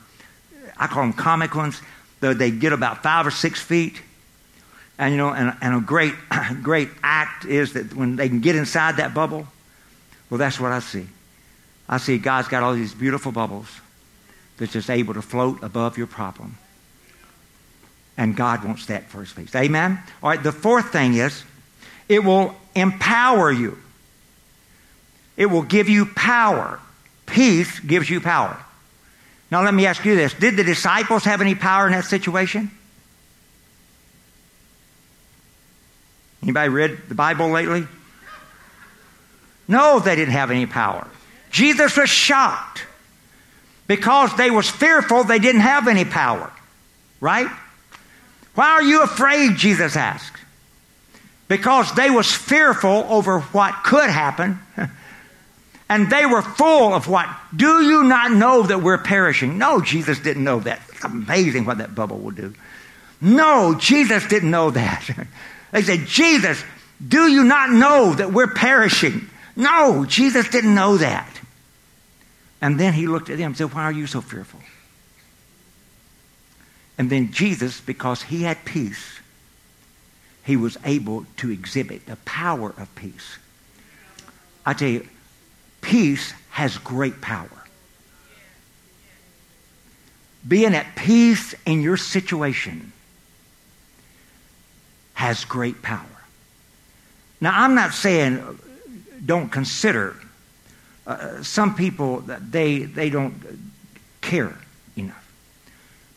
I 0.77 0.85
call 0.85 1.01
them 1.01 1.13
comic 1.13 1.55
ones. 1.55 1.81
Though 2.19 2.35
They 2.35 2.51
get 2.51 2.71
about 2.71 3.01
five 3.01 3.25
or 3.25 3.31
six 3.31 3.59
feet. 3.59 3.99
And 4.99 5.13
you 5.13 5.17
know, 5.17 5.29
and, 5.29 5.55
and 5.61 5.75
a 5.75 5.79
great, 5.79 6.13
great 6.61 6.89
act 7.01 7.45
is 7.45 7.73
that 7.73 7.95
when 7.95 8.17
they 8.17 8.27
can 8.27 8.41
get 8.41 8.57
inside 8.57 8.97
that 8.97 9.13
bubble, 9.13 9.47
well, 10.29 10.37
that's 10.37 10.59
what 10.59 10.73
I 10.73 10.79
see. 10.79 11.07
I 11.87 11.97
see 11.97 12.17
God's 12.17 12.49
got 12.49 12.61
all 12.61 12.73
these 12.73 12.93
beautiful 12.93 13.31
bubbles 13.31 13.67
that's 14.57 14.73
just 14.73 14.89
able 14.89 15.13
to 15.13 15.21
float 15.21 15.63
above 15.63 15.97
your 15.97 16.05
problem. 16.05 16.57
And 18.17 18.35
God 18.35 18.65
wants 18.65 18.87
that 18.87 19.07
for 19.07 19.21
his 19.21 19.31
peace. 19.31 19.55
Amen? 19.55 19.97
All 20.21 20.29
right, 20.29 20.43
the 20.43 20.51
fourth 20.51 20.91
thing 20.91 21.13
is 21.13 21.43
it 22.09 22.23
will 22.23 22.53
empower 22.75 23.51
you. 23.51 23.77
It 25.37 25.45
will 25.45 25.61
give 25.61 25.87
you 25.87 26.05
power. 26.05 26.81
Peace 27.25 27.79
gives 27.79 28.09
you 28.09 28.19
power. 28.19 28.61
Now 29.49 29.63
let 29.63 29.73
me 29.73 29.85
ask 29.85 30.03
you 30.03 30.15
this. 30.15 30.33
Did 30.33 30.57
the 30.57 30.65
disciples 30.65 31.23
have 31.23 31.39
any 31.39 31.55
power 31.55 31.85
in 31.85 31.93
that 31.93 32.03
situation? 32.03 32.69
Anybody 36.41 36.69
read 36.69 36.97
the 37.09 37.15
Bible 37.15 37.49
lately? 37.49 37.87
No, 39.67 39.99
they 39.99 40.15
didn't 40.15 40.33
have 40.33 40.51
any 40.51 40.65
power. 40.65 41.07
Jesus 41.51 41.95
was 41.97 42.09
shocked 42.09 42.85
because 43.87 44.35
they 44.35 44.49
was 44.51 44.69
fearful 44.69 45.23
they 45.23 45.39
didn't 45.39 45.61
have 45.61 45.87
any 45.87 46.05
power. 46.05 46.51
Right? 47.19 47.49
Why 48.55 48.69
are 48.71 48.83
you 48.83 49.03
afraid? 49.03 49.57
Jesus 49.57 49.95
asked. 49.95 50.37
Because 51.47 51.93
they 51.95 52.09
was 52.09 52.31
fearful 52.31 53.05
over 53.09 53.39
what 53.39 53.83
could 53.83 54.09
happen. 54.09 54.59
and 55.89 56.09
they 56.09 56.25
were 56.25 56.41
full 56.41 56.93
of 56.93 57.07
what? 57.07 57.27
Do 57.55 57.81
you 57.81 58.03
not 58.03 58.31
know 58.31 58.63
that 58.63 58.81
we're 58.81 58.99
perishing? 58.99 59.57
No, 59.57 59.81
Jesus 59.81 60.19
didn't 60.19 60.43
know 60.43 60.59
that. 60.59 60.81
It's 60.89 61.03
amazing 61.03 61.65
what 61.65 61.79
that 61.79 61.95
bubble 61.95 62.19
will 62.19 62.31
do. 62.31 62.53
No, 63.21 63.75
Jesus 63.75 64.27
didn't 64.27 64.51
know 64.51 64.71
that. 64.71 65.09
they 65.71 65.81
said, 65.81 66.07
Jesus, 66.07 66.63
do 67.05 67.27
you 67.27 67.43
not 67.43 67.69
know 67.69 68.13
that 68.13 68.33
we're 68.33 68.53
perishing? 68.53 69.29
No, 69.55 70.05
Jesus 70.05 70.49
didn't 70.49 70.75
know 70.75 70.97
that. 70.97 71.29
And 72.61 72.79
then 72.79 72.93
he 72.93 73.07
looked 73.07 73.29
at 73.29 73.37
them 73.37 73.47
and 73.47 73.57
said, 73.57 73.73
Why 73.73 73.83
are 73.83 73.91
you 73.91 74.07
so 74.07 74.21
fearful? 74.21 74.59
And 76.97 77.09
then 77.09 77.31
Jesus, 77.31 77.79
because 77.79 78.21
he 78.21 78.43
had 78.43 78.65
peace, 78.65 79.19
he 80.43 80.57
was 80.57 80.77
able 80.83 81.25
to 81.37 81.51
exhibit 81.51 82.05
the 82.05 82.17
power 82.17 82.73
of 82.77 82.93
peace. 82.95 83.37
I 84.65 84.73
tell 84.73 84.89
you, 84.89 85.07
peace 85.81 86.33
has 86.51 86.77
great 86.77 87.21
power. 87.21 87.49
Being 90.45 90.75
at 90.75 90.95
peace 90.95 91.55
in 91.65 91.81
your 91.81 91.97
situation 91.97 92.91
has 95.29 95.45
great 95.45 95.83
power. 95.83 96.17
Now, 97.39 97.51
I'm 97.53 97.75
not 97.75 97.93
saying 97.93 98.43
don't 99.23 99.49
consider. 99.49 100.15
Uh, 101.05 101.43
some 101.43 101.75
people, 101.75 102.21
that 102.21 102.51
they, 102.51 102.79
they 102.79 103.11
don't 103.11 103.35
care 104.21 104.57
enough. 104.97 105.31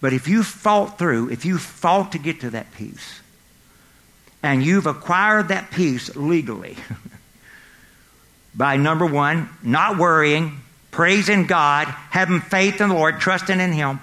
But 0.01 0.15
if 0.15 0.29
you 0.29 0.43
fought 0.43 0.99
through, 0.99 1.29
if 1.29 1.45
you 1.45 1.59
fought 1.59 2.13
to 2.13 2.19
get 2.19 2.41
to 2.41 2.51
that 2.51 2.73
peace, 2.73 3.21
and 4.43 4.65
you've 4.65 4.87
acquired 4.87 5.49
that 5.49 5.71
peace 5.71 6.17
legally 6.17 6.79
by 8.55 8.79
number 8.79 9.05
one, 9.05 9.51
not 9.63 9.99
worrying, 9.99 10.59
praising 10.91 11.45
God, 11.45 11.87
having 11.87 12.41
faith 12.41 12.81
in 12.81 12.89
the 12.89 12.95
Lord, 12.95 13.21
trusting 13.21 13.61
in 13.61 13.73
Him, 13.73 14.01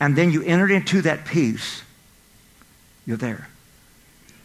and 0.00 0.16
then 0.16 0.32
you 0.32 0.42
entered 0.42 0.72
into 0.72 1.02
that 1.02 1.24
peace, 1.24 1.82
you're 3.06 3.16
there. 3.16 3.46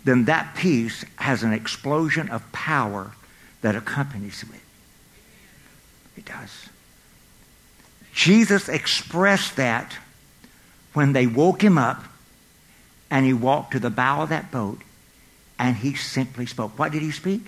Then 0.04 0.26
that 0.26 0.56
peace 0.56 1.06
has 1.18 1.44
an 1.44 1.54
explosion 1.54 2.30
of 2.30 2.52
power 2.52 3.12
that 3.62 3.76
accompanies 3.76 4.44
it. 4.44 4.50
It 6.18 6.26
does. 6.26 6.70
Jesus 8.14 8.68
expressed 8.68 9.56
that 9.56 9.98
when 10.94 11.14
they 11.14 11.28
woke 11.28 11.64
him 11.64 11.78
up 11.78 12.04
and 13.10 13.26
he 13.26 13.34
walked 13.34 13.72
to 13.74 13.80
the 13.80 13.90
bow 13.90 14.24
of 14.24 14.30
that 14.30 14.52
boat 14.52 14.82
and 15.60 15.76
he 15.76 15.94
simply 15.94 16.46
spoke. 16.46 16.78
What 16.78 16.92
did 16.92 17.02
he 17.02 17.12
speak? 17.12 17.42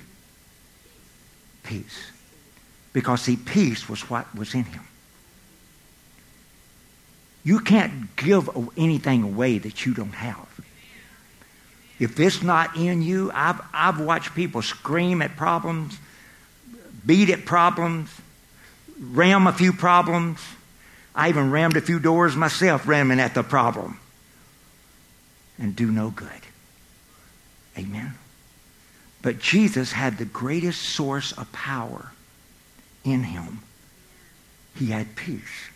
Peace. 1.64 2.12
Because, 2.94 3.22
see, 3.24 3.36
peace 3.36 3.90
was 3.90 4.10
what 4.10 4.34
was 4.36 4.54
in 4.54 4.66
him. 4.66 4.84
You 7.44 7.60
can't 7.60 8.16
give 8.16 8.50
anything 8.78 9.24
away 9.24 9.58
that 9.58 9.86
you 9.86 9.94
don't 9.94 10.14
have. 10.14 10.48
If 12.04 12.20
it's 12.20 12.44
not 12.44 12.76
in 12.76 13.02
you, 13.02 13.32
I've, 13.34 13.62
I've 13.74 13.98
watched 13.98 14.36
people 14.36 14.62
scream 14.62 15.22
at 15.22 15.38
problems, 15.38 15.98
beat 17.06 17.30
at 17.30 17.46
problems, 17.46 18.10
ram 19.00 19.48
a 19.48 19.54
few 19.54 19.72
problems, 19.72 20.42
I 21.16 21.30
even 21.30 21.50
rammed 21.50 21.78
a 21.78 21.82
few 21.82 22.00
doors 22.00 22.36
myself, 22.36 22.90
ramming 22.90 23.22
at 23.22 23.36
the 23.36 23.42
problem. 23.42 24.02
And 25.58 25.78
do 25.78 25.90
no 25.90 26.10
good. 26.10 26.28
Amen. 27.78 28.16
But 29.22 29.40
Jesus 29.40 29.94
had 29.94 30.18
the 30.18 30.26
greatest 30.26 30.82
source 30.82 31.32
of 31.32 31.50
power 31.54 32.12
in 33.06 33.24
him. 33.24 33.60
He 34.76 34.88
had 34.88 35.16
peace. 35.16 35.70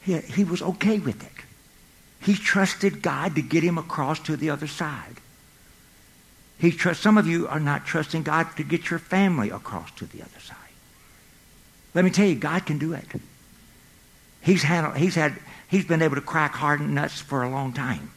He, 0.00 0.16
he 0.16 0.44
was 0.44 0.62
okay 0.62 0.98
with 0.98 1.22
it. 1.22 1.44
He 2.22 2.34
trusted 2.34 3.02
God 3.02 3.34
to 3.34 3.42
get 3.42 3.64
him 3.64 3.78
across 3.78 4.20
to 4.20 4.36
the 4.36 4.50
other 4.50 4.66
side. 4.66 5.16
He 6.58 6.70
trust, 6.70 7.02
some 7.02 7.18
of 7.18 7.26
you 7.26 7.48
are 7.48 7.58
not 7.58 7.84
trusting 7.84 8.22
God 8.22 8.56
to 8.56 8.62
get 8.62 8.88
your 8.90 9.00
family 9.00 9.50
across 9.50 9.90
to 9.92 10.06
the 10.06 10.22
other 10.22 10.40
side. 10.40 10.56
Let 11.94 12.04
me 12.04 12.10
tell 12.10 12.26
you, 12.26 12.36
God 12.36 12.64
can 12.64 12.78
do 12.78 12.92
it. 12.92 13.04
He's, 14.40 14.62
handled, 14.62 14.96
he's, 14.96 15.16
had, 15.16 15.34
he's 15.68 15.84
been 15.84 16.02
able 16.02 16.14
to 16.14 16.20
crack 16.20 16.54
hardened 16.54 16.94
nuts 16.94 17.20
for 17.20 17.42
a 17.42 17.50
long 17.50 17.72
time. 17.72 18.12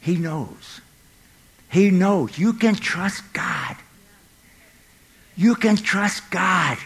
He 0.00 0.16
knows. 0.16 0.80
He 1.70 1.90
knows. 1.90 2.38
You 2.38 2.54
can 2.54 2.74
trust 2.74 3.22
God. 3.34 3.76
You 5.36 5.54
can 5.54 5.76
trust 5.76 6.30
God. 6.30 6.78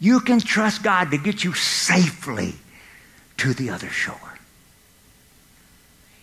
You 0.00 0.20
can 0.20 0.40
trust 0.40 0.82
God 0.82 1.10
to 1.10 1.18
get 1.18 1.44
you 1.44 1.52
safely 1.52 2.54
to 3.36 3.52
the 3.52 3.70
other 3.70 3.88
shore. 3.88 4.23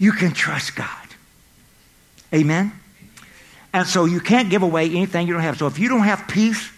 You 0.01 0.11
can 0.11 0.31
trust 0.31 0.75
God. 0.75 1.07
Amen? 2.33 2.71
And 3.71 3.87
so 3.87 4.05
you 4.05 4.19
can't 4.19 4.49
give 4.49 4.63
away 4.63 4.89
anything 4.89 5.27
you 5.27 5.33
don't 5.33 5.43
have. 5.43 5.59
So 5.59 5.67
if 5.67 5.77
you 5.77 5.89
don't 5.89 6.05
have 6.05 6.27
peace, 6.27 6.71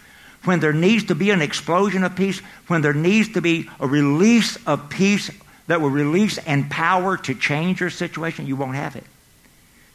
when 0.44 0.60
there 0.60 0.74
needs 0.74 1.04
to 1.04 1.14
be 1.14 1.30
an 1.30 1.40
explosion 1.40 2.04
of 2.04 2.14
peace, 2.14 2.40
when 2.66 2.82
there 2.82 2.92
needs 2.92 3.32
to 3.32 3.40
be 3.40 3.70
a 3.80 3.86
release 3.86 4.58
of 4.66 4.90
peace 4.90 5.30
that 5.68 5.80
will 5.80 5.88
release 5.88 6.36
and 6.36 6.70
power 6.70 7.16
to 7.16 7.34
change 7.34 7.80
your 7.80 7.88
situation, 7.88 8.46
you 8.46 8.56
won't 8.56 8.76
have 8.76 8.94
it 8.94 9.04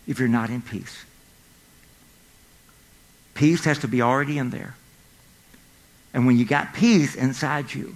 if 0.08 0.18
you're 0.18 0.28
not 0.28 0.50
in 0.50 0.64
peace. 0.64 1.06
Peace 3.36 3.64
has 3.66 3.78
to 3.78 3.88
be 3.88 4.02
already 4.02 4.40
in 4.40 4.50
there. 4.50 4.74
And 6.16 6.26
when 6.26 6.36
you 6.36 6.46
got 6.46 6.74
peace 6.74 7.14
inside 7.14 7.72
you, 7.76 7.96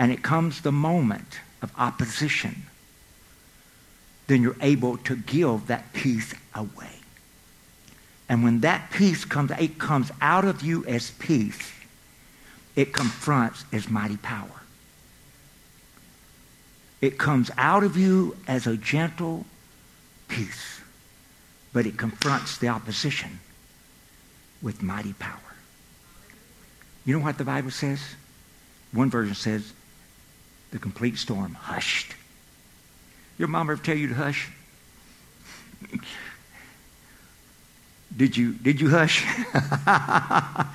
and 0.00 0.10
it 0.10 0.24
comes 0.24 0.62
the 0.62 0.72
moment 0.72 1.38
of 1.62 1.70
opposition, 1.78 2.64
then 4.26 4.42
you're 4.42 4.56
able 4.60 4.96
to 4.98 5.16
give 5.16 5.66
that 5.66 5.92
peace 5.92 6.34
away. 6.54 6.90
And 8.28 8.42
when 8.42 8.60
that 8.60 8.90
peace 8.90 9.24
comes, 9.24 9.50
it 9.50 9.78
comes 9.78 10.10
out 10.20 10.44
of 10.44 10.62
you 10.62 10.84
as 10.86 11.10
peace. 11.12 11.72
It 12.74 12.92
confronts 12.92 13.64
as 13.72 13.88
mighty 13.88 14.16
power. 14.16 14.48
It 17.00 17.18
comes 17.18 17.50
out 17.58 17.84
of 17.84 17.96
you 17.98 18.36
as 18.48 18.66
a 18.66 18.76
gentle 18.76 19.44
peace, 20.28 20.80
but 21.72 21.86
it 21.86 21.98
confronts 21.98 22.56
the 22.56 22.68
opposition 22.68 23.40
with 24.62 24.82
mighty 24.82 25.12
power. 25.12 25.38
You 27.04 27.18
know 27.18 27.22
what 27.22 27.36
the 27.36 27.44
Bible 27.44 27.70
says? 27.70 28.00
One 28.92 29.10
version 29.10 29.34
says, 29.34 29.72
the 30.70 30.78
complete 30.78 31.18
storm 31.18 31.52
hushed. 31.52 32.14
Your 33.38 33.48
mom 33.48 33.70
ever 33.70 33.80
tell 33.80 33.96
you 33.96 34.08
to 34.08 34.14
hush? 34.14 34.50
did 38.16 38.36
you 38.36 38.52
did 38.52 38.80
you 38.80 38.90
hush? 38.90 39.24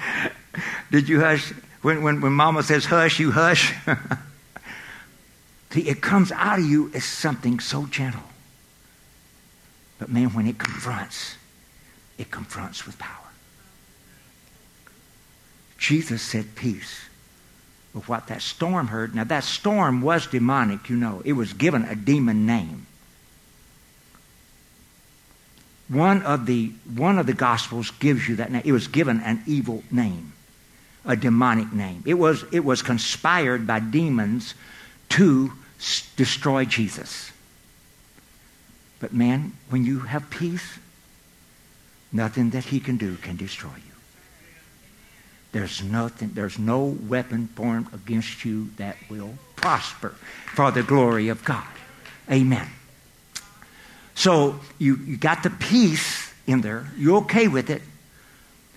did 0.91 1.07
you 1.07 1.21
hush? 1.21 1.53
When, 1.81 2.03
when, 2.03 2.19
when 2.19 2.33
mama 2.33 2.63
says 2.63 2.85
hush, 2.85 3.19
you 3.19 3.31
hush. 3.31 3.73
See, 5.71 5.87
it 5.87 6.01
comes 6.01 6.31
out 6.31 6.59
of 6.59 6.65
you 6.65 6.91
as 6.93 7.05
something 7.05 7.59
so 7.59 7.85
gentle. 7.85 8.23
But 9.97 10.09
man, 10.09 10.33
when 10.33 10.47
it 10.47 10.57
confronts, 10.57 11.35
it 12.17 12.31
confronts 12.31 12.85
with 12.85 12.99
power. 12.99 13.15
Jesus 15.77 16.21
said 16.21 16.55
peace. 16.55 17.08
But 17.93 18.07
what 18.07 18.27
that 18.27 18.41
storm 18.41 18.87
heard, 18.87 19.15
now 19.15 19.23
that 19.23 19.43
storm 19.43 20.01
was 20.01 20.27
demonic, 20.27 20.89
you 20.89 20.95
know. 20.95 21.21
It 21.25 21.33
was 21.33 21.53
given 21.53 21.83
a 21.83 21.95
demon 21.95 22.45
name. 22.45 22.85
One 25.87 26.21
of 26.21 26.45
the, 26.45 26.71
one 26.95 27.17
of 27.17 27.25
the 27.25 27.33
Gospels 27.33 27.89
gives 27.99 28.29
you 28.29 28.35
that 28.35 28.51
name. 28.51 28.61
It 28.63 28.71
was 28.71 28.87
given 28.87 29.21
an 29.21 29.41
evil 29.47 29.83
name, 29.89 30.33
a 31.03 31.15
demonic 31.15 31.73
name. 31.73 32.03
It 32.05 32.13
was, 32.13 32.45
it 32.51 32.63
was 32.63 32.83
conspired 32.83 33.65
by 33.65 33.79
demons 33.79 34.53
to 35.09 35.51
s- 35.79 36.07
destroy 36.15 36.65
Jesus. 36.65 37.31
But 38.99 39.13
man, 39.13 39.53
when 39.69 39.83
you 39.83 40.01
have 40.01 40.29
peace, 40.29 40.77
nothing 42.11 42.51
that 42.51 42.65
he 42.65 42.79
can 42.79 42.97
do 42.97 43.15
can 43.15 43.35
destroy 43.35 43.73
you. 43.75 43.88
There's 45.51 45.81
nothing, 45.83 46.31
there's 46.33 46.59
no 46.59 46.85
weapon 47.07 47.47
formed 47.55 47.93
against 47.93 48.45
you 48.45 48.69
that 48.77 48.97
will 49.09 49.33
prosper 49.55 50.09
for 50.53 50.71
the 50.71 50.83
glory 50.83 51.29
of 51.29 51.43
God. 51.43 51.65
Amen. 52.29 52.67
So 54.13 54.59
you, 54.77 54.97
you 54.97 55.17
got 55.17 55.43
the 55.43 55.49
peace 55.49 56.31
in 56.45 56.61
there. 56.61 56.85
You're 56.97 57.19
okay 57.19 57.47
with 57.47 57.69
it. 57.69 57.81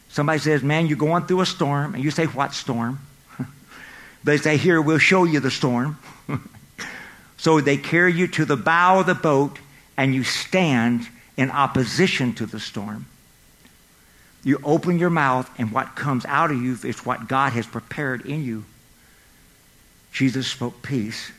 Somebody 0.09 0.39
says, 0.39 0.63
Man, 0.63 0.87
you're 0.87 0.99
going 0.99 1.27
through 1.27 1.41
a 1.41 1.47
storm. 1.47 1.95
And 1.95 2.05
you 2.05 2.11
say, 2.11 2.27
What 2.27 2.55
storm? 2.55 3.01
they 4.25 4.39
say, 4.39 4.57
Here, 4.57 4.81
we'll 4.81 4.99
show 4.99 5.25
you 5.25 5.41
the 5.41 5.51
storm. 5.51 5.99
so 7.37 7.61
they 7.61 7.77
carry 7.77 8.13
you 8.13 8.29
to 8.29 8.45
the 8.45 8.57
bow 8.57 9.01
of 9.01 9.07
the 9.07 9.15
boat 9.15 9.59
and 9.97 10.15
you 10.15 10.25
stand 10.25 11.09
in 11.37 11.51
opposition 11.51 12.35
to 12.35 12.47
the 12.47 12.61
storm. 12.61 13.07
You 14.45 14.61
open 14.65 14.99
your 14.99 15.11
mouth, 15.11 15.49
and 15.59 15.71
what 15.71 15.95
comes 15.95 16.25
out 16.27 16.51
of 16.51 16.61
you 16.61 16.77
is 16.85 17.07
what 17.07 17.29
God 17.29 17.53
has 17.53 17.67
prepared 17.67 18.27
in 18.27 18.43
you. 18.43 18.65
Jesus 20.13 20.47
spoke 20.47 20.83
peace. 20.83 21.31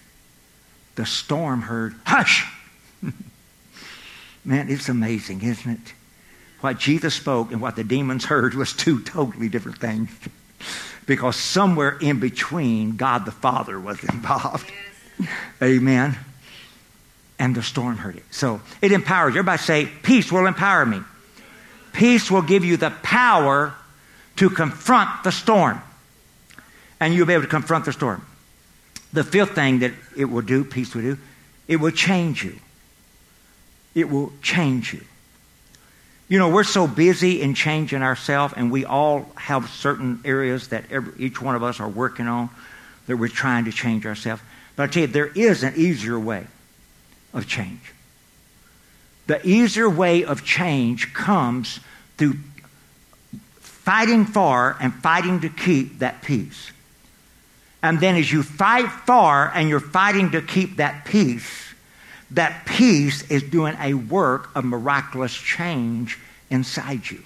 The 0.96 1.06
storm 1.06 1.64
heard, 1.64 1.96
hush! 2.06 2.50
Man, 4.46 4.70
it's 4.70 4.90
amazing, 4.90 5.42
isn't 5.42 5.72
it? 5.72 5.94
What 6.62 6.80
Jesus 6.80 7.14
spoke 7.14 7.52
and 7.52 7.62
what 7.62 7.76
the 7.76 7.84
demons 7.84 8.26
heard 8.26 8.54
was 8.54 8.74
two 8.74 9.02
totally 9.02 9.50
different 9.50 9.80
things. 9.80 10.10
because 11.06 11.36
somewhere 11.36 11.98
in 12.00 12.20
between, 12.20 12.96
God 12.96 13.26
the 13.26 13.32
Father 13.32 13.80
was 13.80 14.02
involved. 14.04 14.72
Yes. 15.20 15.30
Amen. 15.62 16.18
And 17.38 17.56
the 17.56 17.64
storm 17.64 17.98
heard 17.98 18.16
it. 18.16 18.24
So 18.32 18.62
it 18.82 18.92
empowers 18.92 19.34
you. 19.34 19.40
Everybody 19.40 19.62
say, 19.62 19.86
Peace 20.04 20.32
will 20.32 20.46
empower 20.46 20.86
me. 20.86 21.02
Peace 21.94 22.30
will 22.30 22.42
give 22.42 22.66
you 22.66 22.76
the 22.76 22.90
power 22.90 23.74
to 24.36 24.50
confront 24.50 25.24
the 25.24 25.32
storm. 25.32 25.82
And 27.00 27.14
you'll 27.14 27.28
be 27.28 27.34
able 27.34 27.44
to 27.44 27.50
confront 27.50 27.86
the 27.86 27.94
storm. 27.94 28.26
The 29.14 29.24
fifth 29.24 29.52
thing 29.52 29.80
that 29.80 29.94
it 30.18 30.26
will 30.26 30.42
do, 30.42 30.64
peace 30.66 30.94
will 30.96 31.04
do, 31.04 31.18
it 31.68 31.78
will 31.78 31.92
change 31.92 32.44
you. 32.44 32.56
It 33.94 34.10
will 34.10 34.34
change 34.42 34.94
you. 34.94 35.02
You 36.28 36.40
know, 36.40 36.50
we're 36.50 36.64
so 36.64 36.88
busy 36.88 37.42
in 37.42 37.54
changing 37.54 38.02
ourselves, 38.02 38.56
and 38.58 38.72
we 38.72 38.86
all 38.86 39.30
have 39.36 39.70
certain 39.70 40.22
areas 40.26 40.70
that 40.70 40.86
every, 40.90 41.14
each 41.24 41.40
one 41.40 41.56
of 41.56 41.62
us 41.62 41.80
are 41.80 41.88
working 41.88 42.28
on 42.28 42.50
that 43.06 43.18
we're 43.18 43.28
trying 43.28 43.66
to 43.66 43.72
change 43.72 44.06
ourselves. 44.06 44.42
But 44.76 44.84
I 44.84 44.88
tell 44.88 45.02
you, 45.02 45.08
there 45.08 45.28
is 45.28 45.62
an 45.62 45.76
easier 45.76 46.20
way 46.20 46.48
of 47.34 47.48
change. 47.48 47.93
The 49.28 49.46
easier 49.48 49.90
way 49.90 50.26
of 50.26 50.44
change 50.44 51.14
comes 51.14 51.80
through 52.18 52.36
fighting 53.60 54.26
for 54.26 54.78
and 54.80 54.94
fighting 54.94 55.42
to 55.42 55.50
keep 55.50 56.00
that 56.00 56.22
peace. 56.22 56.72
And 57.82 58.00
then 58.00 58.16
as 58.16 58.32
you 58.32 58.44
fight 58.44 58.90
for 59.06 59.52
and 59.54 59.68
you're 59.68 59.82
fighting 59.82 60.32
to 60.32 60.42
keep 60.42 60.78
that 60.78 61.04
peace, 61.04 61.74
that 62.32 62.66
peace 62.66 63.30
is 63.30 63.44
doing 63.44 63.76
a 63.80 63.94
work 63.94 64.50
of 64.56 64.64
miraculous 64.64 65.34
change 65.34 66.18
inside 66.50 67.10
you. 67.10 67.24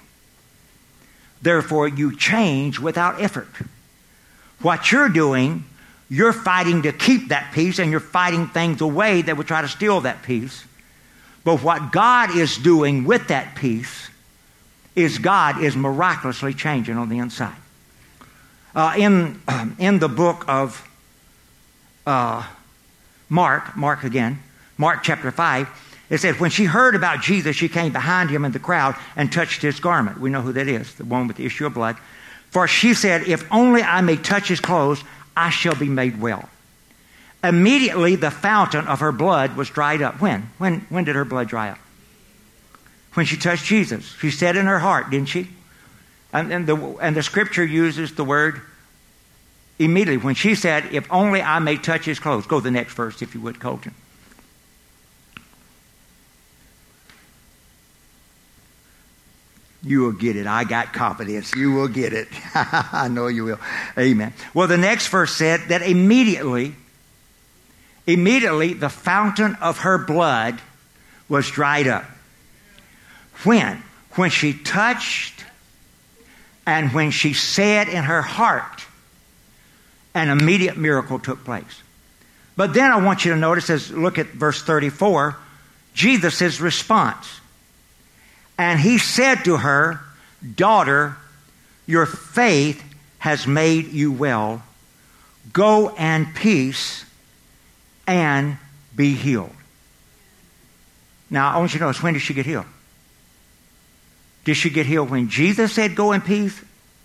Therefore, 1.40 1.86
you 1.86 2.16
change 2.16 2.80
without 2.80 3.20
effort. 3.20 3.48
What 4.60 4.90
you're 4.90 5.08
doing, 5.08 5.64
you're 6.10 6.32
fighting 6.32 6.82
to 6.82 6.92
keep 6.92 7.28
that 7.28 7.52
peace 7.54 7.78
and 7.78 7.92
you're 7.92 8.00
fighting 8.00 8.48
things 8.48 8.80
away 8.80 9.22
that 9.22 9.36
would 9.36 9.46
try 9.46 9.62
to 9.62 9.68
steal 9.68 10.00
that 10.00 10.22
peace. 10.22 10.64
But 11.48 11.62
what 11.62 11.92
God 11.92 12.36
is 12.36 12.58
doing 12.58 13.04
with 13.04 13.28
that 13.28 13.54
peace 13.54 14.10
is 14.94 15.16
God 15.16 15.62
is 15.62 15.74
miraculously 15.74 16.52
changing 16.52 16.98
on 16.98 17.08
the 17.08 17.16
inside. 17.16 17.56
Uh, 18.74 18.94
in, 18.98 19.40
in 19.78 19.98
the 19.98 20.10
book 20.10 20.44
of 20.46 20.86
uh, 22.06 22.46
Mark, 23.30 23.74
Mark 23.78 24.04
again, 24.04 24.42
Mark 24.76 25.02
chapter 25.02 25.30
5, 25.30 25.68
it 26.10 26.18
says, 26.18 26.38
When 26.38 26.50
she 26.50 26.66
heard 26.66 26.94
about 26.94 27.22
Jesus, 27.22 27.56
she 27.56 27.70
came 27.70 27.94
behind 27.94 28.28
him 28.28 28.44
in 28.44 28.52
the 28.52 28.58
crowd 28.58 28.94
and 29.16 29.32
touched 29.32 29.62
his 29.62 29.80
garment. 29.80 30.20
We 30.20 30.28
know 30.28 30.42
who 30.42 30.52
that 30.52 30.68
is, 30.68 30.96
the 30.96 31.06
one 31.06 31.28
with 31.28 31.38
the 31.38 31.46
issue 31.46 31.64
of 31.64 31.72
blood. 31.72 31.96
For 32.50 32.68
she 32.68 32.92
said, 32.92 33.26
If 33.26 33.50
only 33.50 33.82
I 33.82 34.02
may 34.02 34.16
touch 34.16 34.48
his 34.48 34.60
clothes, 34.60 35.02
I 35.34 35.48
shall 35.48 35.76
be 35.76 35.88
made 35.88 36.20
well. 36.20 36.46
Immediately, 37.42 38.16
the 38.16 38.30
fountain 38.30 38.86
of 38.86 39.00
her 39.00 39.12
blood 39.12 39.56
was 39.56 39.70
dried 39.70 40.02
up. 40.02 40.20
When? 40.20 40.50
When, 40.58 40.80
when 40.88 41.04
did 41.04 41.14
her 41.14 41.24
blood 41.24 41.48
dry 41.48 41.70
up? 41.70 41.78
When 43.14 43.26
she 43.26 43.36
touched 43.36 43.64
Jesus. 43.64 44.04
She 44.20 44.30
said 44.30 44.56
in 44.56 44.66
her 44.66 44.78
heart, 44.78 45.10
didn't 45.10 45.28
she? 45.28 45.48
And, 46.32 46.52
and, 46.52 46.66
the, 46.66 46.76
and 47.00 47.16
the 47.16 47.22
scripture 47.22 47.64
uses 47.64 48.14
the 48.14 48.24
word 48.24 48.60
immediately. 49.78 50.22
When 50.22 50.34
she 50.34 50.54
said, 50.54 50.92
If 50.92 51.10
only 51.12 51.40
I 51.40 51.58
may 51.60 51.76
touch 51.76 52.04
his 52.04 52.18
clothes. 52.18 52.46
Go 52.46 52.58
to 52.58 52.64
the 52.64 52.70
next 52.70 52.94
verse, 52.94 53.22
if 53.22 53.34
you 53.34 53.40
would, 53.40 53.60
Colton. 53.60 53.94
You 59.82 60.00
will 60.00 60.12
get 60.12 60.36
it. 60.36 60.46
I 60.46 60.64
got 60.64 60.92
confidence. 60.92 61.54
You 61.54 61.72
will 61.72 61.88
get 61.88 62.12
it. 62.12 62.28
I 62.54 63.08
know 63.08 63.28
you 63.28 63.44
will. 63.44 63.60
Amen. 63.96 64.34
Well, 64.52 64.66
the 64.66 64.76
next 64.76 65.06
verse 65.06 65.32
said 65.32 65.60
that 65.68 65.82
immediately, 65.82 66.74
immediately 68.08 68.72
the 68.72 68.88
fountain 68.88 69.54
of 69.60 69.80
her 69.80 69.98
blood 69.98 70.58
was 71.28 71.48
dried 71.48 71.86
up. 71.86 72.04
When? 73.44 73.82
When 74.12 74.30
she 74.30 74.54
touched 74.54 75.44
and 76.66 76.92
when 76.92 77.10
she 77.10 77.34
said 77.34 77.88
in 77.88 78.04
her 78.04 78.22
heart, 78.22 78.84
an 80.14 80.30
immediate 80.30 80.76
miracle 80.76 81.18
took 81.18 81.44
place. 81.44 81.82
But 82.56 82.74
then 82.74 82.90
I 82.90 83.04
want 83.04 83.24
you 83.24 83.32
to 83.32 83.38
notice 83.38 83.70
as 83.70 83.90
look 83.90 84.18
at 84.18 84.26
verse 84.28 84.62
34, 84.62 85.36
Jesus' 85.92 86.60
response. 86.60 87.40
And 88.56 88.80
he 88.80 88.98
said 88.98 89.44
to 89.44 89.58
her, 89.58 90.00
Daughter, 90.56 91.16
your 91.86 92.06
faith 92.06 92.82
has 93.18 93.46
made 93.46 93.92
you 93.92 94.10
well. 94.10 94.62
Go 95.52 95.90
and 95.90 96.34
peace 96.34 97.04
and 98.08 98.56
be 98.96 99.14
healed. 99.14 99.52
Now, 101.30 101.50
I 101.54 101.58
want 101.58 101.74
you 101.74 101.78
to 101.78 101.84
notice 101.84 102.02
when 102.02 102.14
did 102.14 102.22
she 102.22 102.34
get 102.34 102.46
healed? 102.46 102.64
Did 104.44 104.56
she 104.56 104.70
get 104.70 104.86
healed 104.86 105.10
when 105.10 105.28
Jesus 105.28 105.74
said, 105.74 105.94
Go 105.94 106.12
in 106.12 106.22
peace 106.22 106.58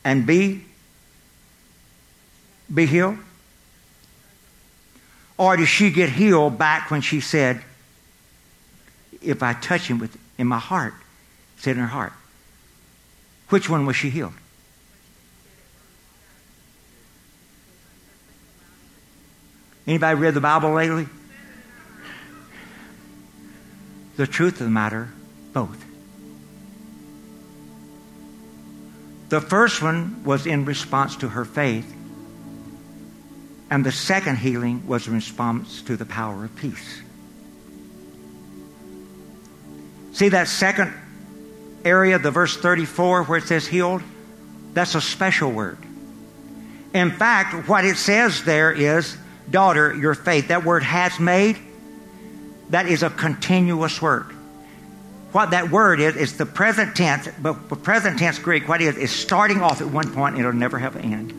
and 0.05 0.25
be, 0.25 0.63
be 2.73 2.85
healed? 2.85 3.17
Or 5.37 5.57
did 5.57 5.67
she 5.67 5.91
get 5.91 6.09
healed 6.09 6.57
back 6.57 6.89
when 6.89 7.01
she 7.01 7.19
said, 7.19 7.61
If 9.21 9.43
I 9.43 9.53
touch 9.53 9.81
him 9.81 9.99
with, 9.99 10.17
in 10.37 10.47
my 10.47 10.59
heart, 10.59 10.93
said 11.57 11.75
in 11.75 11.81
her 11.81 11.87
heart? 11.87 12.13
Which 13.49 13.69
one 13.69 13.85
was 13.85 13.97
she 13.97 14.09
healed? 14.09 14.33
Anybody 19.85 20.19
read 20.19 20.33
the 20.33 20.41
Bible 20.41 20.73
lately? 20.73 21.07
The 24.15 24.27
truth 24.27 24.53
of 24.53 24.65
the 24.65 24.69
matter, 24.69 25.09
both. 25.51 25.83
The 29.29 29.41
first 29.41 29.81
one 29.81 30.23
was 30.23 30.45
in 30.45 30.65
response 30.65 31.15
to 31.17 31.29
her 31.29 31.43
faith, 31.43 31.91
and 33.69 33.83
the 33.83 33.91
second 33.91 34.37
healing 34.37 34.85
was 34.85 35.07
in 35.07 35.15
response 35.15 35.81
to 35.83 35.97
the 35.97 36.05
power 36.05 36.45
of 36.45 36.55
peace. 36.55 37.01
See 40.11 40.29
that 40.29 40.47
second 40.47 40.93
area, 41.83 42.19
the 42.19 42.29
verse 42.29 42.55
34, 42.55 43.23
where 43.23 43.39
it 43.39 43.45
says 43.45 43.65
healed? 43.65 44.03
That's 44.73 44.93
a 44.93 45.01
special 45.01 45.51
word. 45.51 45.79
In 46.93 47.09
fact, 47.09 47.67
what 47.67 47.85
it 47.85 47.97
says 47.97 48.43
there 48.43 48.71
is, 48.71 49.17
daughter, 49.53 49.95
your 49.95 50.15
faith. 50.15 50.49
That 50.49 50.65
word 50.65 50.83
has 50.83 51.17
made, 51.17 51.57
that 52.71 52.87
is 52.87 53.03
a 53.03 53.09
continuous 53.09 54.01
word 54.01 54.33
what 55.33 55.49
that 55.49 55.71
word 55.71 55.99
is, 55.99 56.15
is 56.15 56.37
the 56.37 56.45
present 56.45 56.95
tense, 56.95 57.27
but 57.41 57.67
the 57.67 57.75
present 57.75 58.19
tense 58.19 58.37
Greek, 58.37 58.67
what 58.67 58.81
it 58.81 58.89
is, 58.89 58.97
is 58.97 59.11
starting 59.11 59.61
off 59.61 59.81
at 59.81 59.87
one 59.87 60.13
point 60.13 60.37
it'll 60.37 60.53
never 60.53 60.77
have 60.77 60.95
an 60.95 61.11
end. 61.11 61.31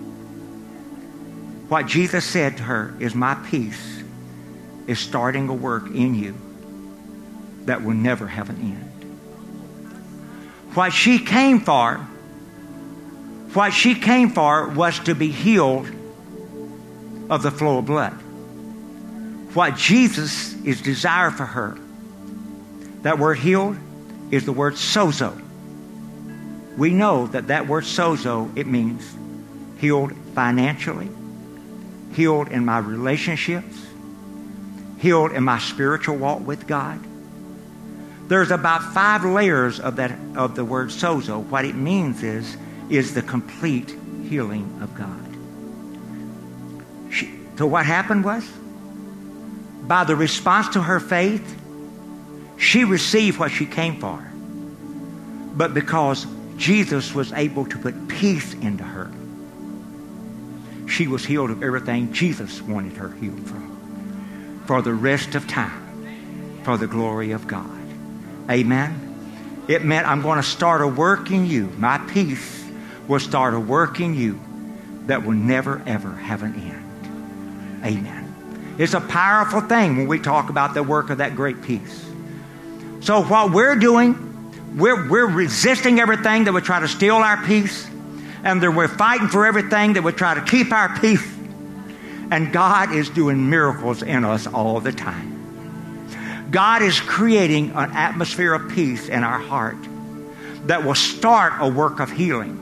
What 1.70 1.86
Jesus 1.86 2.24
said 2.24 2.56
to 2.56 2.64
her 2.64 2.92
is, 2.98 3.14
My 3.14 3.34
peace 3.34 4.02
is 4.88 4.98
starting 4.98 5.48
a 5.48 5.54
work 5.54 5.86
in 5.86 6.16
you 6.16 6.34
that 7.66 7.84
will 7.84 7.94
never 7.94 8.26
have 8.26 8.50
an 8.50 8.60
end. 8.60 8.90
What 10.74 10.92
she 10.92 11.20
came 11.20 11.60
for, 11.60 11.98
what 13.54 13.72
she 13.72 13.94
came 13.94 14.30
for 14.30 14.68
was 14.70 14.98
to 15.00 15.14
be 15.14 15.30
healed 15.30 15.88
of 17.30 17.42
the 17.42 17.50
flow 17.50 17.78
of 17.78 17.86
blood. 17.86 18.12
What 19.54 19.76
Jesus 19.76 20.54
is 20.64 20.82
desire 20.82 21.30
for 21.30 21.46
her 21.46 21.78
that 23.04 23.18
word 23.18 23.38
healed 23.38 23.76
is 24.30 24.46
the 24.46 24.52
word 24.52 24.74
sozo. 24.74 25.38
We 26.78 26.90
know 26.90 27.26
that 27.28 27.48
that 27.48 27.68
word 27.68 27.84
sozo, 27.84 28.56
it 28.56 28.66
means 28.66 29.06
healed 29.78 30.14
financially, 30.34 31.10
healed 32.14 32.48
in 32.48 32.64
my 32.64 32.78
relationships, 32.78 33.76
healed 34.98 35.32
in 35.32 35.44
my 35.44 35.58
spiritual 35.58 36.16
walk 36.16 36.46
with 36.46 36.66
God. 36.66 36.98
There's 38.26 38.50
about 38.50 38.82
five 38.94 39.22
layers 39.22 39.78
of 39.80 39.96
that 39.96 40.12
of 40.34 40.56
the 40.56 40.64
word 40.64 40.88
sozo. 40.88 41.44
What 41.44 41.66
it 41.66 41.74
means 41.74 42.22
is 42.22 42.56
is 42.88 43.12
the 43.12 43.20
complete 43.20 43.94
healing 44.22 44.78
of 44.80 44.94
God. 44.94 45.23
So 47.56 47.66
what 47.66 47.86
happened 47.86 48.24
was 48.24 48.48
by 49.82 50.04
the 50.04 50.16
response 50.16 50.70
to 50.70 50.82
her 50.82 50.98
faith, 50.98 51.60
she 52.56 52.84
received 52.84 53.38
what 53.38 53.50
she 53.50 53.66
came 53.66 54.00
for. 54.00 54.26
But 55.56 55.74
because 55.74 56.26
Jesus 56.56 57.14
was 57.14 57.32
able 57.32 57.66
to 57.66 57.78
put 57.78 58.08
peace 58.08 58.54
into 58.54 58.84
her, 58.84 59.10
she 60.88 61.06
was 61.06 61.24
healed 61.24 61.50
of 61.50 61.62
everything 61.62 62.12
Jesus 62.12 62.60
wanted 62.62 62.96
her 62.96 63.10
healed 63.12 63.46
from 63.46 63.64
for 64.66 64.80
the 64.80 64.94
rest 64.94 65.34
of 65.34 65.46
time, 65.46 66.60
for 66.64 66.76
the 66.76 66.86
glory 66.86 67.32
of 67.32 67.46
God. 67.46 67.70
Amen. 68.50 69.64
It 69.68 69.84
meant 69.84 70.06
I'm 70.06 70.22
going 70.22 70.36
to 70.36 70.42
start 70.42 70.82
a 70.82 70.88
work 70.88 71.30
in 71.30 71.46
you. 71.46 71.66
My 71.78 71.98
peace 71.98 72.64
will 73.08 73.20
start 73.20 73.54
a 73.54 73.60
work 73.60 74.00
in 74.00 74.14
you 74.14 74.40
that 75.06 75.24
will 75.24 75.32
never, 75.32 75.82
ever 75.86 76.12
have 76.12 76.42
an 76.42 76.54
end. 76.54 76.93
Amen. 77.84 78.76
It's 78.78 78.94
a 78.94 79.00
powerful 79.00 79.60
thing 79.60 79.96
when 79.96 80.08
we 80.08 80.18
talk 80.18 80.50
about 80.50 80.74
the 80.74 80.82
work 80.82 81.10
of 81.10 81.18
that 81.18 81.36
great 81.36 81.62
peace. 81.62 82.04
So 83.00 83.22
what 83.22 83.52
we're 83.52 83.76
doing, 83.76 84.76
we're, 84.76 85.08
we're 85.08 85.26
resisting 85.26 86.00
everything 86.00 86.44
that 86.44 86.52
would 86.52 86.64
try 86.64 86.80
to 86.80 86.88
steal 86.88 87.16
our 87.16 87.44
peace, 87.44 87.88
and 88.42 88.62
that 88.62 88.70
we're 88.72 88.88
fighting 88.88 89.28
for 89.28 89.46
everything 89.46 89.92
that 89.94 90.02
would 90.02 90.16
try 90.16 90.34
to 90.34 90.42
keep 90.42 90.72
our 90.72 90.98
peace. 90.98 91.24
And 92.30 92.52
God 92.52 92.92
is 92.92 93.10
doing 93.10 93.50
miracles 93.50 94.02
in 94.02 94.24
us 94.24 94.46
all 94.46 94.80
the 94.80 94.92
time. 94.92 96.48
God 96.50 96.82
is 96.82 96.98
creating 97.00 97.70
an 97.70 97.90
atmosphere 97.92 98.54
of 98.54 98.72
peace 98.72 99.08
in 99.08 99.22
our 99.22 99.38
heart 99.38 99.76
that 100.66 100.84
will 100.84 100.94
start 100.94 101.54
a 101.60 101.68
work 101.68 102.00
of 102.00 102.10
healing. 102.10 102.60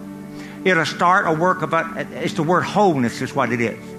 It'll 0.65 0.85
start 0.85 1.27
a 1.27 1.33
work 1.33 1.63
of, 1.63 1.73
a, 1.73 2.07
it's 2.13 2.35
the 2.35 2.43
word 2.43 2.63
wholeness 2.63 3.23
is 3.23 3.35
what 3.35 3.53
it 3.53 3.61
is. 3.61 3.92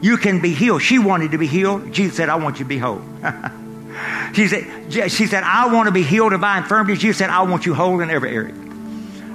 You 0.00 0.16
can 0.16 0.40
be 0.40 0.52
healed. 0.52 0.82
She 0.82 0.98
wanted 0.98 1.32
to 1.32 1.38
be 1.38 1.46
healed. 1.46 1.92
Jesus 1.92 2.16
said, 2.16 2.28
I 2.28 2.36
want 2.36 2.58
you 2.58 2.64
to 2.64 2.68
be 2.68 2.78
whole. 2.78 3.02
She 4.34 4.48
said, 4.48 5.10
she 5.10 5.26
said, 5.26 5.42
I 5.42 5.72
want 5.72 5.86
to 5.86 5.92
be 5.92 6.02
healed 6.02 6.34
of 6.34 6.40
my 6.40 6.58
infirmities. 6.58 7.02
You 7.02 7.14
said, 7.14 7.30
I 7.30 7.42
want 7.42 7.64
you 7.64 7.74
whole 7.74 8.00
in 8.00 8.10
every 8.10 8.30
area. 8.30 8.54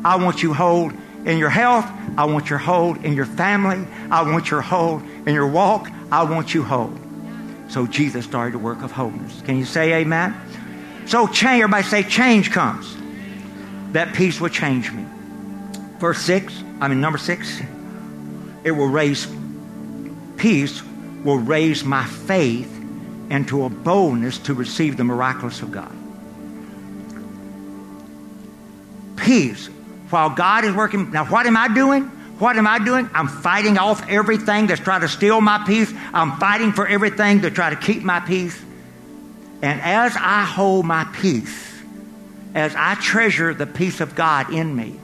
I 0.05 0.17
want 0.17 0.43
you 0.43 0.53
whole 0.53 0.91
in 1.25 1.37
your 1.39 1.49
health. 1.49 1.85
I 2.17 2.25
want 2.25 2.49
you 2.49 2.57
whole 2.57 2.95
in 2.97 3.13
your 3.13 3.25
family. 3.25 3.87
I 4.11 4.21
want 4.21 4.51
you 4.51 4.61
whole 4.61 4.99
in 5.25 5.33
your 5.33 5.47
walk. 5.47 5.89
I 6.11 6.23
want 6.23 6.53
you 6.53 6.63
whole. 6.63 6.93
So 7.69 7.87
Jesus 7.87 8.25
started 8.25 8.53
the 8.53 8.59
work 8.59 8.83
of 8.83 8.91
wholeness. 8.91 9.41
Can 9.41 9.57
you 9.57 9.65
say 9.65 9.93
amen? 9.93 10.35
So 11.05 11.25
change, 11.25 11.63
everybody 11.63 11.83
say 11.83 12.03
change 12.03 12.51
comes. 12.51 12.95
That 13.93 14.13
peace 14.13 14.39
will 14.39 14.49
change 14.49 14.91
me. 14.91 15.05
Verse 15.97 16.19
6, 16.19 16.63
I 16.79 16.87
mean 16.87 17.01
number 17.01 17.17
6, 17.17 17.61
it 18.63 18.71
will 18.71 18.87
raise 18.87 19.25
peace 20.41 20.81
will 21.23 21.37
raise 21.37 21.83
my 21.83 22.03
faith 22.03 22.67
into 23.29 23.63
a 23.63 23.69
boldness 23.69 24.39
to 24.39 24.55
receive 24.55 24.97
the 24.97 25.03
miraculous 25.03 25.61
of 25.61 25.71
God. 25.71 25.95
Peace. 29.17 29.67
While 30.09 30.31
God 30.31 30.65
is 30.65 30.73
working, 30.73 31.11
now 31.11 31.25
what 31.25 31.45
am 31.45 31.55
I 31.55 31.67
doing? 31.73 32.05
What 32.39 32.57
am 32.57 32.65
I 32.65 32.83
doing? 32.83 33.07
I'm 33.13 33.27
fighting 33.27 33.77
off 33.77 34.09
everything 34.09 34.65
that's 34.65 34.81
trying 34.81 35.01
to 35.01 35.07
steal 35.07 35.39
my 35.39 35.63
peace. 35.65 35.93
I'm 36.11 36.37
fighting 36.37 36.71
for 36.71 36.87
everything 36.87 37.41
to 37.41 37.51
try 37.51 37.69
to 37.69 37.75
keep 37.75 38.01
my 38.01 38.19
peace. 38.19 38.59
And 39.61 39.79
as 39.79 40.15
I 40.17 40.43
hold 40.43 40.87
my 40.87 41.03
peace, 41.13 41.71
as 42.55 42.73
I 42.75 42.95
treasure 42.95 43.53
the 43.53 43.67
peace 43.67 44.01
of 44.01 44.15
God 44.15 44.51
in 44.51 44.75
me, 44.75 44.99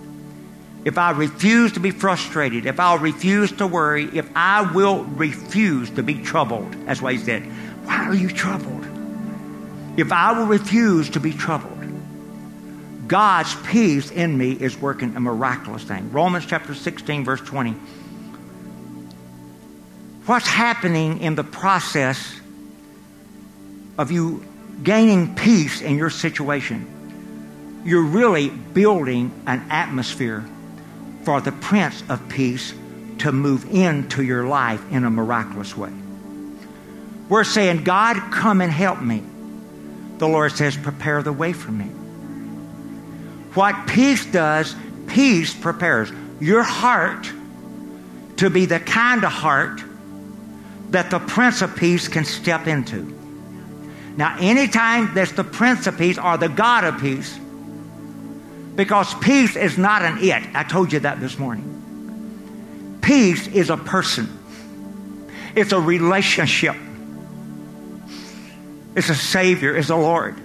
if 0.88 0.97
I 0.97 1.12
refuse 1.12 1.73
to 1.73 1.82
be 1.82 1.91
frustrated, 1.91 2.65
if 2.65 2.80
I'll 2.80 2.97
refuse 2.97 3.52
to 3.58 3.67
worry, 3.67 4.06
if 4.13 4.26
I 4.34 4.62
will 4.71 5.04
refuse 5.04 5.89
to 5.91 6.02
be 6.02 6.13
troubled, 6.23 6.71
that's 6.86 7.02
what 7.02 7.12
he 7.12 7.19
said. 7.19 7.43
Why 7.84 8.06
are 8.06 8.15
you 8.15 8.30
troubled? 8.30 8.88
If 9.97 10.13
I 10.13 10.32
will 10.39 10.45
refuse 10.45 11.10
to 11.10 11.19
be 11.19 11.34
troubled, 11.34 11.73
God's 13.06 13.54
peace 13.67 14.12
in 14.12 14.38
me 14.38 14.54
is 14.54 14.78
working 14.78 15.17
a 15.17 15.19
miraculous 15.19 15.84
thing. 15.84 16.10
Romans 16.13 16.45
chapter 16.45 16.73
16, 16.73 17.26
verse 17.26 17.41
20. 17.41 17.71
What's 20.26 20.47
happening 20.47 21.19
in 21.19 21.36
the 21.36 21.43
process 21.43 22.39
of 23.97 24.10
you 24.10 24.45
gaining 24.82 25.36
peace 25.36 25.82
in 25.82 25.97
your 25.97 26.10
situation? 26.10 26.93
you're 27.88 28.04
really 28.04 28.50
building 28.50 29.32
an 29.45 29.65
atmosphere 29.69 30.45
for 31.27 31.41
the 31.41 31.51
Prince 31.51 32.05
of 32.07 32.29
Peace 32.29 32.73
to 33.17 33.33
move 33.33 33.69
into 33.69 34.23
your 34.23 34.47
life 34.47 34.81
in 34.93 35.03
a 35.03 35.09
miraculous 35.09 35.75
way. 35.75 35.91
We're 37.27 37.43
saying, 37.43 37.83
God, 37.83 38.31
come 38.31 38.61
and 38.61 38.71
help 38.71 39.01
me. 39.01 39.21
The 40.19 40.27
Lord 40.29 40.53
says, 40.53 40.77
prepare 40.77 41.21
the 41.21 41.33
way 41.33 41.51
for 41.51 41.69
me. 41.69 41.87
What 43.55 43.87
peace 43.87 44.25
does, 44.25 44.73
peace 45.07 45.53
prepares 45.53 46.09
your 46.39 46.63
heart 46.63 47.29
to 48.37 48.49
be 48.49 48.65
the 48.65 48.79
kind 48.79 49.25
of 49.25 49.31
heart 49.33 49.83
that 50.91 51.11
the 51.11 51.19
Prince 51.19 51.61
of 51.61 51.75
Peace 51.75 52.07
can 52.07 52.23
step 52.23 52.67
into. 52.67 53.03
Now, 54.15 54.37
anytime 54.39 55.13
there's 55.13 55.33
the 55.33 55.43
Prince 55.43 55.87
of 55.87 55.97
Peace 55.97 56.17
or 56.17 56.37
the 56.37 56.47
God 56.47 56.85
of 56.85 57.01
Peace, 57.01 57.37
because 58.77 59.11
peace 59.15 59.55
is 59.55 59.77
not 59.77 60.03
an 60.03 60.19
it. 60.19 60.55
I 60.55 60.63
told 60.63 60.93
you 60.93 60.99
that 61.01 61.19
this 61.19 61.37
morning. 61.37 62.99
Peace 63.01 63.47
is 63.47 63.69
a 63.69 63.77
person, 63.77 64.29
it's 65.55 65.71
a 65.71 65.79
relationship, 65.79 66.75
it's 68.95 69.09
a 69.09 69.15
Savior, 69.15 69.75
it's 69.75 69.89
a 69.89 69.95
Lord. 69.95 70.35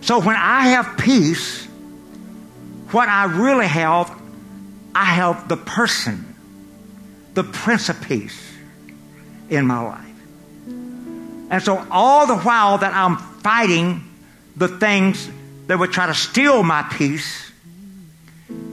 So 0.00 0.20
when 0.20 0.36
I 0.36 0.68
have 0.68 0.96
peace, 0.98 1.66
what 2.92 3.08
I 3.08 3.24
really 3.24 3.66
have, 3.66 4.18
I 4.94 5.04
have 5.04 5.48
the 5.48 5.58
person, 5.58 6.34
the 7.34 7.44
Prince 7.44 7.90
of 7.90 8.00
Peace 8.00 8.40
in 9.50 9.66
my 9.66 9.80
life. 9.80 10.06
And 11.50 11.62
so 11.62 11.84
all 11.90 12.26
the 12.26 12.38
while 12.38 12.78
that 12.78 12.94
I'm 12.94 13.16
fighting 13.16 14.04
the 14.56 14.68
things 14.68 15.28
that 15.70 15.78
would 15.78 15.92
try 15.92 16.06
to 16.06 16.14
steal 16.14 16.64
my 16.64 16.82
peace, 16.82 17.48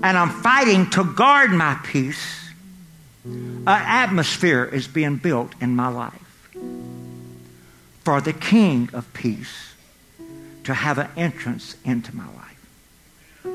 and 0.01 0.17
I'm 0.17 0.31
fighting 0.31 0.89
to 0.89 1.03
guard 1.03 1.51
my 1.51 1.77
peace, 1.83 2.49
an 3.23 3.67
atmosphere 3.67 4.65
is 4.65 4.87
being 4.87 5.17
built 5.17 5.53
in 5.61 5.75
my 5.75 5.89
life 5.89 6.47
for 8.03 8.19
the 8.19 8.33
King 8.33 8.89
of 8.93 9.13
Peace 9.13 9.75
to 10.63 10.73
have 10.73 10.97
an 10.97 11.07
entrance 11.15 11.75
into 11.85 12.15
my 12.15 12.25
life. 12.25 13.45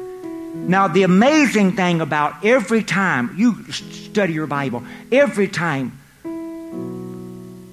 Now, 0.55 0.87
the 0.87 1.03
amazing 1.03 1.73
thing 1.73 2.01
about 2.01 2.45
every 2.45 2.85
time 2.85 3.35
you 3.37 3.73
study 3.73 4.35
your 4.35 4.47
Bible, 4.47 4.85
every 5.11 5.49
time 5.49 5.99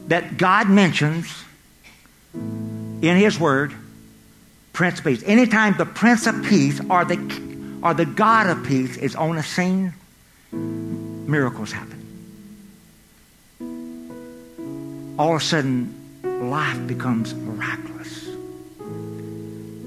that 0.08 0.36
God 0.36 0.67
mentions 0.67 1.32
in 2.34 3.17
His 3.17 3.39
Word, 3.39 3.75
Prince 4.79 4.99
of 4.99 5.05
Peace. 5.05 5.23
Anytime 5.25 5.75
the 5.77 5.85
Prince 5.85 6.25
of 6.25 6.41
Peace 6.45 6.79
or 6.89 7.03
the, 7.03 7.17
or 7.83 7.93
the 7.93 8.05
God 8.05 8.47
of 8.47 8.65
Peace 8.65 8.95
is 8.95 9.13
on 9.13 9.37
a 9.37 9.43
scene, 9.43 9.93
miracles 10.53 11.73
happen. 11.73 11.99
All 15.19 15.35
of 15.35 15.41
a 15.41 15.43
sudden, 15.43 15.93
life 16.23 16.87
becomes 16.87 17.33
miraculous. 17.33 18.25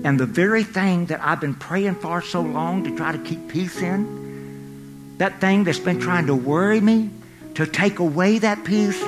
And 0.05 0.21
the 0.21 0.27
very 0.27 0.63
thing 0.63 1.07
that 1.07 1.23
I've 1.23 1.41
been 1.41 1.55
praying 1.55 1.95
for 1.95 2.21
so 2.21 2.43
long 2.43 2.85
to 2.85 2.95
try 2.95 3.13
to 3.13 3.19
keep 3.19 3.49
peace 3.49 3.81
in, 3.81 5.17
that 5.17 5.41
thing 5.41 5.65
that's 5.65 5.79
been 5.79 6.01
trying 6.01 6.27
to 6.27 6.35
worry 6.35 6.83
me, 6.83 7.09
to 7.55 7.65
take 7.65 7.99
away 7.99 8.41
that 8.41 8.63
peace, 8.63 9.03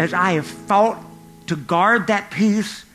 as 0.00 0.14
I 0.14 0.32
have 0.32 0.46
fought 0.46 0.96
to 1.48 1.56
guard 1.56 2.06
that 2.06 2.30
peace 2.30 2.86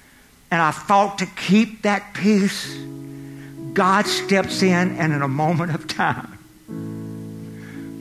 and 0.53 0.61
I 0.61 0.69
fought 0.69 1.17
to 1.17 1.25
keep 1.25 1.81
that 1.81 2.13
peace, 2.13 2.77
God 3.73 4.05
steps 4.05 4.61
in 4.61 4.97
and 4.97 5.11
in 5.11 5.23
a 5.23 5.27
moment 5.27 5.73
of 5.73 5.87
time, 5.87 6.37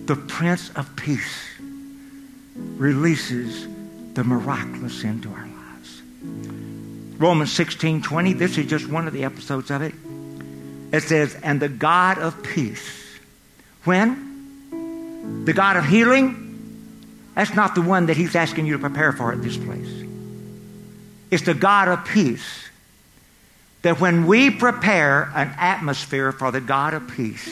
the 0.04 0.16
Prince 0.16 0.68
of 0.76 0.94
Peace 0.94 1.48
releases 2.54 3.66
the 4.12 4.22
miraculous 4.22 5.02
into 5.02 5.30
our 5.30 5.46
lives. 5.46 6.02
Romans 7.18 7.50
16 7.52 8.02
20, 8.02 8.34
this 8.34 8.58
is 8.58 8.66
just 8.66 8.86
one 8.86 9.06
of 9.06 9.14
the 9.14 9.24
episodes 9.24 9.70
of 9.70 9.80
it. 9.80 9.94
It 10.92 11.04
says, 11.04 11.34
And 11.42 11.58
the 11.58 11.70
God 11.70 12.18
of 12.18 12.42
peace. 12.42 13.16
When? 13.84 15.44
The 15.46 15.54
God 15.54 15.78
of 15.78 15.86
healing? 15.86 17.30
That's 17.34 17.54
not 17.54 17.74
the 17.74 17.80
one 17.80 18.04
that 18.06 18.18
he's 18.18 18.36
asking 18.36 18.66
you 18.66 18.74
to 18.74 18.78
prepare 18.78 19.12
for 19.12 19.32
at 19.32 19.42
this 19.42 19.56
place. 19.56 20.01
It's 21.32 21.44
the 21.44 21.54
God 21.54 21.88
of 21.88 22.04
peace. 22.04 22.68
That 23.80 23.98
when 23.98 24.26
we 24.26 24.50
prepare 24.50 25.32
an 25.34 25.52
atmosphere 25.56 26.30
for 26.30 26.52
the 26.52 26.60
God 26.60 26.92
of 26.92 27.08
peace, 27.08 27.48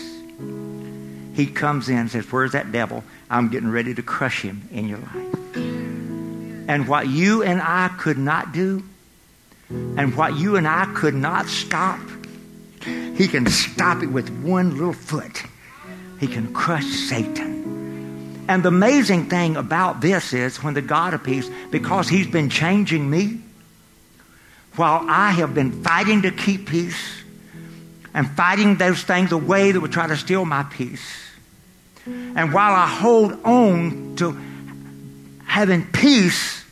he 1.34 1.46
comes 1.46 1.88
in 1.88 1.96
and 1.96 2.10
says, 2.10 2.30
Where's 2.30 2.52
that 2.52 2.72
devil? 2.72 3.02
I'm 3.30 3.48
getting 3.48 3.70
ready 3.70 3.94
to 3.94 4.02
crush 4.02 4.42
him 4.42 4.68
in 4.70 4.86
your 4.86 4.98
life. 4.98 5.56
And 6.68 6.86
what 6.86 7.08
you 7.08 7.42
and 7.42 7.60
I 7.62 7.88
could 7.98 8.18
not 8.18 8.52
do, 8.52 8.84
and 9.70 10.14
what 10.14 10.36
you 10.36 10.56
and 10.56 10.68
I 10.68 10.84
could 10.94 11.14
not 11.14 11.46
stop, 11.46 12.00
he 12.84 13.26
can 13.26 13.46
stop 13.46 14.02
it 14.02 14.08
with 14.08 14.28
one 14.42 14.76
little 14.76 14.92
foot. 14.92 15.42
He 16.20 16.26
can 16.26 16.52
crush 16.52 16.84
Satan. 16.84 18.44
And 18.46 18.62
the 18.62 18.68
amazing 18.68 19.30
thing 19.30 19.56
about 19.56 20.02
this 20.02 20.34
is 20.34 20.62
when 20.62 20.74
the 20.74 20.82
God 20.82 21.14
of 21.14 21.24
peace, 21.24 21.50
because 21.70 22.10
he's 22.10 22.26
been 22.26 22.50
changing 22.50 23.08
me, 23.08 23.40
while 24.76 25.04
I 25.08 25.32
have 25.32 25.54
been 25.54 25.82
fighting 25.82 26.22
to 26.22 26.30
keep 26.30 26.68
peace 26.68 27.22
and 28.14 28.28
fighting 28.30 28.76
those 28.76 29.02
things 29.02 29.32
away 29.32 29.72
that 29.72 29.80
would 29.80 29.92
try 29.92 30.06
to 30.06 30.16
steal 30.16 30.44
my 30.44 30.62
peace, 30.64 31.06
and 32.06 32.52
while 32.52 32.72
I 32.72 32.86
hold 32.86 33.44
on 33.44 34.16
to 34.16 34.36
having 35.44 35.84
peace, 35.86 36.64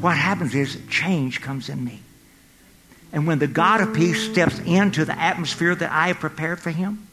what 0.00 0.16
happens 0.16 0.54
is 0.54 0.78
change 0.88 1.40
comes 1.40 1.68
in 1.68 1.84
me. 1.84 2.00
And 3.12 3.26
when 3.26 3.38
the 3.38 3.46
God 3.46 3.80
of 3.80 3.94
peace 3.94 4.30
steps 4.30 4.58
into 4.60 5.04
the 5.04 5.18
atmosphere 5.18 5.74
that 5.74 5.90
I 5.90 6.08
have 6.08 6.18
prepared 6.18 6.60
for 6.60 6.70
him, 6.70 7.06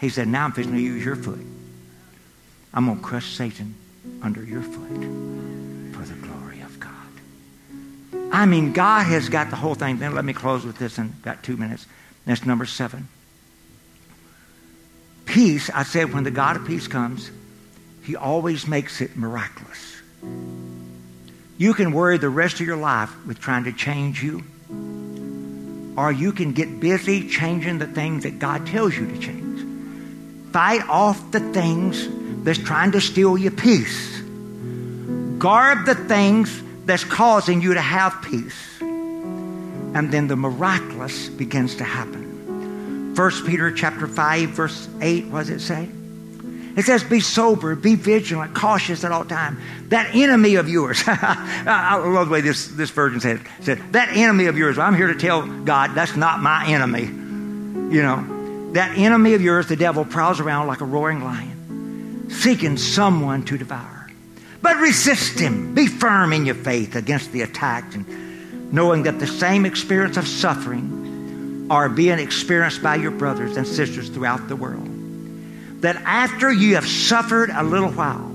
he 0.00 0.08
said, 0.08 0.28
Now 0.28 0.44
I'm 0.44 0.52
fixing 0.52 0.74
to 0.74 0.80
use 0.80 1.04
your 1.04 1.16
foot. 1.16 1.40
I'm 2.72 2.86
going 2.86 2.98
to 2.98 3.04
crush 3.04 3.34
Satan 3.34 3.74
under 4.22 4.42
your 4.42 4.62
foot 4.62 5.53
I 8.34 8.46
mean, 8.46 8.72
God 8.72 9.04
has 9.04 9.28
got 9.28 9.50
the 9.50 9.56
whole 9.56 9.76
thing. 9.76 10.00
Then 10.00 10.12
let 10.12 10.24
me 10.24 10.32
close 10.32 10.64
with 10.64 10.76
this 10.76 10.98
in 10.98 11.14
about 11.22 11.44
two 11.44 11.56
minutes. 11.56 11.86
That's 12.26 12.44
number 12.44 12.64
seven. 12.64 13.06
Peace, 15.24 15.70
I 15.70 15.84
said, 15.84 16.12
when 16.12 16.24
the 16.24 16.32
God 16.32 16.56
of 16.56 16.66
peace 16.66 16.88
comes, 16.88 17.30
he 18.02 18.16
always 18.16 18.66
makes 18.66 19.00
it 19.00 19.16
miraculous. 19.16 20.02
You 21.58 21.74
can 21.74 21.92
worry 21.92 22.18
the 22.18 22.28
rest 22.28 22.54
of 22.54 22.66
your 22.66 22.76
life 22.76 23.14
with 23.24 23.38
trying 23.38 23.64
to 23.64 23.72
change 23.72 24.20
you, 24.20 24.42
or 25.96 26.10
you 26.10 26.32
can 26.32 26.54
get 26.54 26.80
busy 26.80 27.28
changing 27.28 27.78
the 27.78 27.86
things 27.86 28.24
that 28.24 28.40
God 28.40 28.66
tells 28.66 28.96
you 28.96 29.06
to 29.06 29.18
change. 29.20 30.52
Fight 30.52 30.82
off 30.88 31.30
the 31.30 31.38
things 31.52 32.08
that's 32.42 32.58
trying 32.58 32.90
to 32.92 33.00
steal 33.00 33.38
your 33.38 33.52
peace. 33.52 34.20
Guard 35.38 35.86
the 35.86 35.94
things 35.94 36.63
that's 36.86 37.04
causing 37.04 37.60
you 37.60 37.74
to 37.74 37.80
have 37.80 38.22
peace. 38.22 38.80
And 38.80 40.12
then 40.12 40.26
the 40.26 40.36
miraculous 40.36 41.28
begins 41.28 41.76
to 41.76 41.84
happen. 41.84 43.14
1 43.14 43.46
Peter 43.46 43.70
chapter 43.70 44.06
5, 44.06 44.48
verse 44.50 44.88
8, 45.00 45.26
what 45.26 45.46
does 45.46 45.50
it 45.50 45.60
say? 45.60 45.88
It 46.76 46.84
says, 46.84 47.04
Be 47.04 47.20
sober, 47.20 47.76
be 47.76 47.94
vigilant, 47.94 48.54
cautious 48.54 49.04
at 49.04 49.12
all 49.12 49.24
time. 49.24 49.60
That 49.88 50.14
enemy 50.14 50.56
of 50.56 50.68
yours, 50.68 51.02
I 51.06 51.96
love 51.96 52.28
the 52.28 52.32
way 52.32 52.40
this, 52.40 52.66
this 52.68 52.90
version 52.90 53.20
says 53.20 53.40
it. 53.40 53.46
said, 53.60 53.92
That 53.92 54.16
enemy 54.16 54.46
of 54.46 54.58
yours, 54.58 54.78
I'm 54.78 54.96
here 54.96 55.06
to 55.06 55.14
tell 55.14 55.46
God 55.46 55.94
that's 55.94 56.16
not 56.16 56.40
my 56.40 56.66
enemy. 56.66 57.04
You 57.04 58.02
know, 58.02 58.72
that 58.72 58.98
enemy 58.98 59.34
of 59.34 59.42
yours, 59.42 59.68
the 59.68 59.76
devil, 59.76 60.04
prowls 60.04 60.40
around 60.40 60.66
like 60.66 60.80
a 60.80 60.84
roaring 60.84 61.22
lion, 61.22 62.28
seeking 62.30 62.76
someone 62.76 63.44
to 63.44 63.56
devour. 63.56 63.93
But 64.64 64.78
resist 64.78 65.38
him. 65.38 65.74
Be 65.74 65.86
firm 65.86 66.32
in 66.32 66.44
your 66.44 66.56
faith 66.56 66.96
against 66.96 67.30
the 67.30 67.42
attack, 67.42 67.94
and 67.94 68.72
knowing 68.72 69.04
that 69.04 69.20
the 69.20 69.28
same 69.28 69.64
experience 69.64 70.16
of 70.16 70.26
suffering 70.26 71.68
are 71.70 71.88
being 71.88 72.18
experienced 72.18 72.82
by 72.82 72.96
your 72.96 73.12
brothers 73.12 73.56
and 73.56 73.64
sisters 73.64 74.08
throughout 74.08 74.48
the 74.48 74.56
world 74.56 74.94
that 75.84 75.96
after 76.06 76.50
you 76.50 76.76
have 76.76 76.86
suffered 76.86 77.50
a 77.50 77.62
little 77.62 77.90
while, 77.90 78.30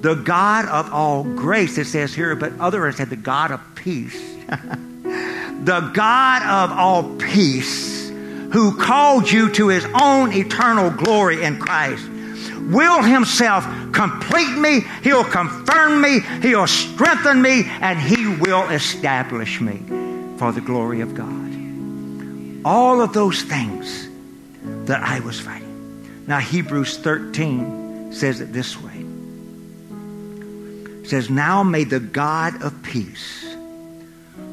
the 0.00 0.14
God 0.14 0.64
of 0.64 0.90
all 0.90 1.22
grace, 1.22 1.76
it 1.76 1.84
says 1.84 2.14
here, 2.14 2.34
but 2.34 2.58
others 2.58 2.96
said 2.96 3.10
the 3.10 3.16
God 3.16 3.50
of 3.50 3.60
peace, 3.74 4.18
the 4.46 5.90
God 5.92 6.42
of 6.42 6.78
all 6.78 7.14
peace, 7.16 8.08
who 8.08 8.74
called 8.74 9.30
you 9.30 9.52
to 9.52 9.68
his 9.68 9.84
own 10.00 10.32
eternal 10.32 10.88
glory 10.88 11.42
in 11.42 11.58
Christ, 11.58 12.08
will 12.66 13.02
himself 13.02 13.64
complete 13.92 14.56
me, 14.58 14.80
he'll 15.02 15.24
confirm 15.24 16.00
me, 16.00 16.20
he'll 16.42 16.66
strengthen 16.66 17.40
me, 17.40 17.64
and 17.80 17.98
he 17.98 18.26
will 18.26 18.68
establish 18.70 19.60
me 19.60 19.82
for 20.38 20.52
the 20.52 20.60
glory 20.60 21.00
of 21.00 21.14
God. 21.14 21.34
all 22.66 23.00
of 23.00 23.12
those 23.12 23.42
things 23.42 24.08
that 24.86 25.00
I 25.00 25.20
was 25.20 25.38
fighting. 25.38 26.24
Now, 26.26 26.40
Hebrews 26.40 26.98
13 26.98 28.12
says 28.12 28.40
it 28.40 28.52
this 28.52 28.76
way. 28.82 29.04
It 31.02 31.08
says, 31.08 31.30
Now 31.30 31.62
may 31.62 31.84
the 31.84 32.00
God 32.00 32.60
of 32.62 32.82
peace, 32.82 33.54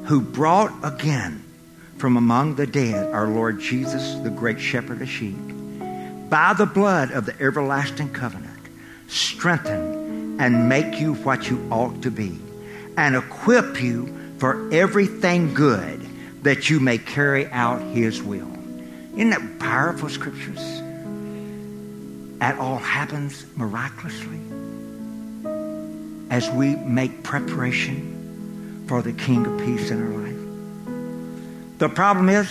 who 0.05 0.21
brought 0.21 0.71
again 0.83 1.43
from 1.97 2.15
among 2.15 2.53
the 2.55 2.67
dead 2.67 3.11
our 3.11 3.27
Lord 3.27 3.59
Jesus, 3.59 4.13
the 4.21 4.29
great 4.29 4.59
shepherd 4.59 5.01
of 5.01 5.09
sheep, 5.09 5.35
by 6.33 6.51
the 6.51 6.65
blood 6.65 7.11
of 7.11 7.27
the 7.27 7.39
everlasting 7.39 8.11
covenant, 8.11 8.59
strengthen 9.07 10.41
and 10.41 10.67
make 10.67 10.99
you 10.99 11.13
what 11.13 11.47
you 11.47 11.63
ought 11.69 12.01
to 12.01 12.09
be, 12.09 12.39
and 12.97 13.15
equip 13.15 13.79
you 13.79 14.11
for 14.39 14.67
everything 14.73 15.53
good 15.53 16.01
that 16.41 16.71
you 16.71 16.79
may 16.79 16.97
carry 16.97 17.45
out 17.49 17.79
his 17.83 18.23
will. 18.23 18.51
Isn't 19.13 19.29
that 19.29 19.59
powerful 19.59 20.09
scriptures? 20.09 20.57
That 22.39 22.57
all 22.57 22.79
happens 22.79 23.45
miraculously 23.55 24.41
as 26.31 26.49
we 26.49 26.75
make 26.77 27.21
preparation 27.21 28.85
for 28.87 29.03
the 29.03 29.13
King 29.13 29.45
of 29.45 29.59
Peace 29.59 29.91
in 29.91 30.01
our 30.01 30.19
life. 30.19 31.77
The 31.77 31.89
problem 31.89 32.27
is, 32.29 32.49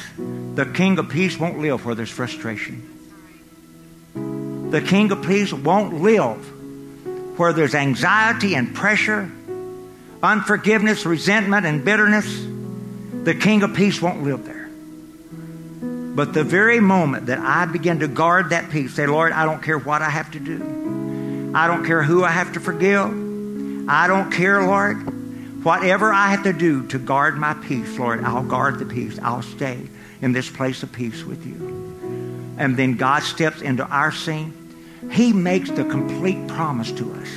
the 0.54 0.66
King 0.66 1.00
of 1.00 1.08
Peace 1.08 1.36
won't 1.36 1.58
live 1.58 1.84
where 1.84 1.96
there's 1.96 2.10
frustration. 2.10 2.88
The 4.72 4.80
King 4.80 5.12
of 5.12 5.22
Peace 5.26 5.52
won't 5.52 6.00
live 6.00 6.38
where 7.38 7.52
there's 7.52 7.74
anxiety 7.74 8.54
and 8.54 8.74
pressure, 8.74 9.30
unforgiveness, 10.22 11.04
resentment, 11.04 11.66
and 11.66 11.84
bitterness. 11.84 12.24
The 13.24 13.34
King 13.34 13.64
of 13.64 13.74
Peace 13.74 14.00
won't 14.00 14.22
live 14.22 14.46
there. 14.46 14.70
But 16.14 16.32
the 16.32 16.42
very 16.42 16.80
moment 16.80 17.26
that 17.26 17.38
I 17.38 17.66
begin 17.66 18.00
to 18.00 18.08
guard 18.08 18.48
that 18.48 18.70
peace, 18.70 18.94
say, 18.94 19.06
Lord, 19.06 19.32
I 19.32 19.44
don't 19.44 19.62
care 19.62 19.78
what 19.78 20.00
I 20.00 20.08
have 20.08 20.30
to 20.30 20.40
do. 20.40 21.52
I 21.54 21.66
don't 21.66 21.84
care 21.84 22.02
who 22.02 22.24
I 22.24 22.30
have 22.30 22.54
to 22.54 22.60
forgive. 22.60 23.10
I 23.90 24.06
don't 24.06 24.30
care, 24.30 24.66
Lord. 24.66 25.64
Whatever 25.64 26.14
I 26.14 26.28
have 26.28 26.44
to 26.44 26.54
do 26.54 26.86
to 26.86 26.98
guard 26.98 27.36
my 27.36 27.52
peace, 27.52 27.98
Lord, 27.98 28.24
I'll 28.24 28.42
guard 28.42 28.78
the 28.78 28.86
peace. 28.86 29.18
I'll 29.22 29.42
stay 29.42 29.86
in 30.22 30.32
this 30.32 30.48
place 30.48 30.82
of 30.82 30.92
peace 30.92 31.24
with 31.24 31.44
you. 31.44 32.54
And 32.56 32.74
then 32.74 32.96
God 32.96 33.22
steps 33.22 33.60
into 33.60 33.84
our 33.86 34.12
scene. 34.12 34.61
He 35.10 35.32
makes 35.32 35.70
the 35.70 35.84
complete 35.84 36.46
promise 36.48 36.92
to 36.92 37.12
us 37.14 37.28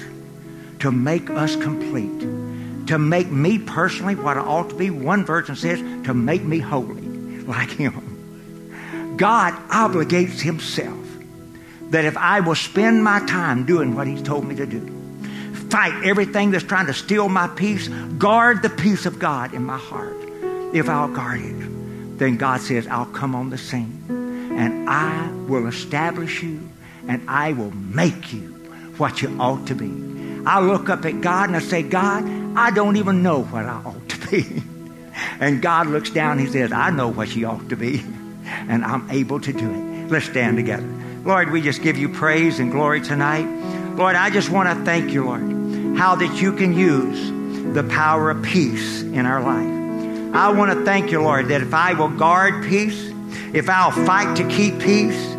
to 0.79 0.91
make 0.91 1.31
us 1.31 1.55
complete, 1.55 2.19
to 2.87 2.99
make 2.99 3.31
me 3.31 3.57
personally 3.57 4.13
what 4.13 4.37
I 4.37 4.41
ought 4.41 4.69
to 4.69 4.75
be. 4.75 4.91
One 4.91 5.25
version 5.25 5.55
says, 5.55 5.79
to 6.05 6.13
make 6.13 6.43
me 6.43 6.59
holy 6.59 7.01
like 7.47 7.71
Him. 7.71 9.15
God 9.17 9.53
obligates 9.69 10.41
himself 10.41 10.99
that 11.89 12.05
if 12.05 12.17
I 12.17 12.41
will 12.41 12.55
spend 12.55 13.03
my 13.03 13.25
time 13.25 13.65
doing 13.65 13.95
what 13.95 14.07
he's 14.07 14.21
told 14.21 14.45
me 14.45 14.55
to 14.55 14.65
do, 14.65 15.23
fight 15.69 16.03
everything 16.03 16.51
that's 16.51 16.63
trying 16.63 16.87
to 16.87 16.93
steal 16.93 17.29
my 17.29 17.47
peace, 17.47 17.87
guard 17.87 18.61
the 18.61 18.69
peace 18.69 19.05
of 19.05 19.17
God 19.17 19.53
in 19.53 19.63
my 19.63 19.77
heart. 19.77 20.17
If 20.73 20.89
I'll 20.89 21.07
guard 21.07 21.41
it, 21.41 22.19
then 22.19 22.37
God 22.37 22.61
says, 22.61 22.87
I'll 22.87 23.05
come 23.05 23.35
on 23.35 23.49
the 23.49 23.57
scene 23.57 24.03
and 24.57 24.89
I 24.89 25.31
will 25.47 25.67
establish 25.67 26.43
you 26.43 26.69
and 27.07 27.29
I 27.29 27.53
will 27.53 27.71
make 27.71 28.33
you 28.33 28.41
what 28.97 29.21
you 29.21 29.35
ought 29.39 29.67
to 29.67 29.75
be. 29.75 29.91
I 30.45 30.59
look 30.59 30.89
up 30.89 31.05
at 31.05 31.21
God 31.21 31.49
and 31.49 31.55
I 31.55 31.59
say, 31.59 31.83
God, 31.83 32.23
I 32.55 32.71
don't 32.71 32.97
even 32.97 33.23
know 33.23 33.43
what 33.43 33.65
I 33.65 33.81
ought 33.83 34.09
to 34.09 34.27
be. 34.29 34.63
And 35.39 35.61
God 35.61 35.87
looks 35.87 36.09
down 36.09 36.33
and 36.33 36.41
he 36.41 36.47
says, 36.47 36.73
I 36.73 36.89
know 36.89 37.07
what 37.07 37.37
you 37.37 37.47
ought 37.47 37.69
to 37.69 37.77
be. 37.77 38.03
and 38.45 38.83
I'm 38.83 39.09
able 39.09 39.39
to 39.39 39.53
do 39.53 39.71
it. 39.71 40.11
Let's 40.11 40.25
stand 40.25 40.57
together. 40.57 40.87
Lord, 41.23 41.51
we 41.51 41.61
just 41.61 41.81
give 41.81 41.97
you 41.97 42.09
praise 42.09 42.59
and 42.59 42.71
glory 42.71 43.01
tonight. 43.01 43.45
Lord, 43.95 44.15
I 44.15 44.29
just 44.29 44.49
want 44.49 44.69
to 44.69 44.85
thank 44.85 45.11
you, 45.11 45.25
Lord, 45.25 45.97
how 45.97 46.15
that 46.15 46.41
you 46.41 46.51
can 46.51 46.73
use 46.73 47.73
the 47.73 47.83
power 47.83 48.29
of 48.29 48.43
peace 48.43 49.01
in 49.01 49.25
our 49.25 49.41
life. 49.41 50.35
I 50.35 50.51
want 50.51 50.77
to 50.77 50.85
thank 50.85 51.11
you, 51.11 51.21
Lord, 51.21 51.47
that 51.47 51.61
if 51.61 51.73
I 51.73 51.93
will 51.93 52.09
guard 52.09 52.65
peace, 52.65 53.11
if 53.53 53.69
I'll 53.69 53.91
fight 53.91 54.35
to 54.37 54.47
keep 54.49 54.79
peace, 54.79 55.34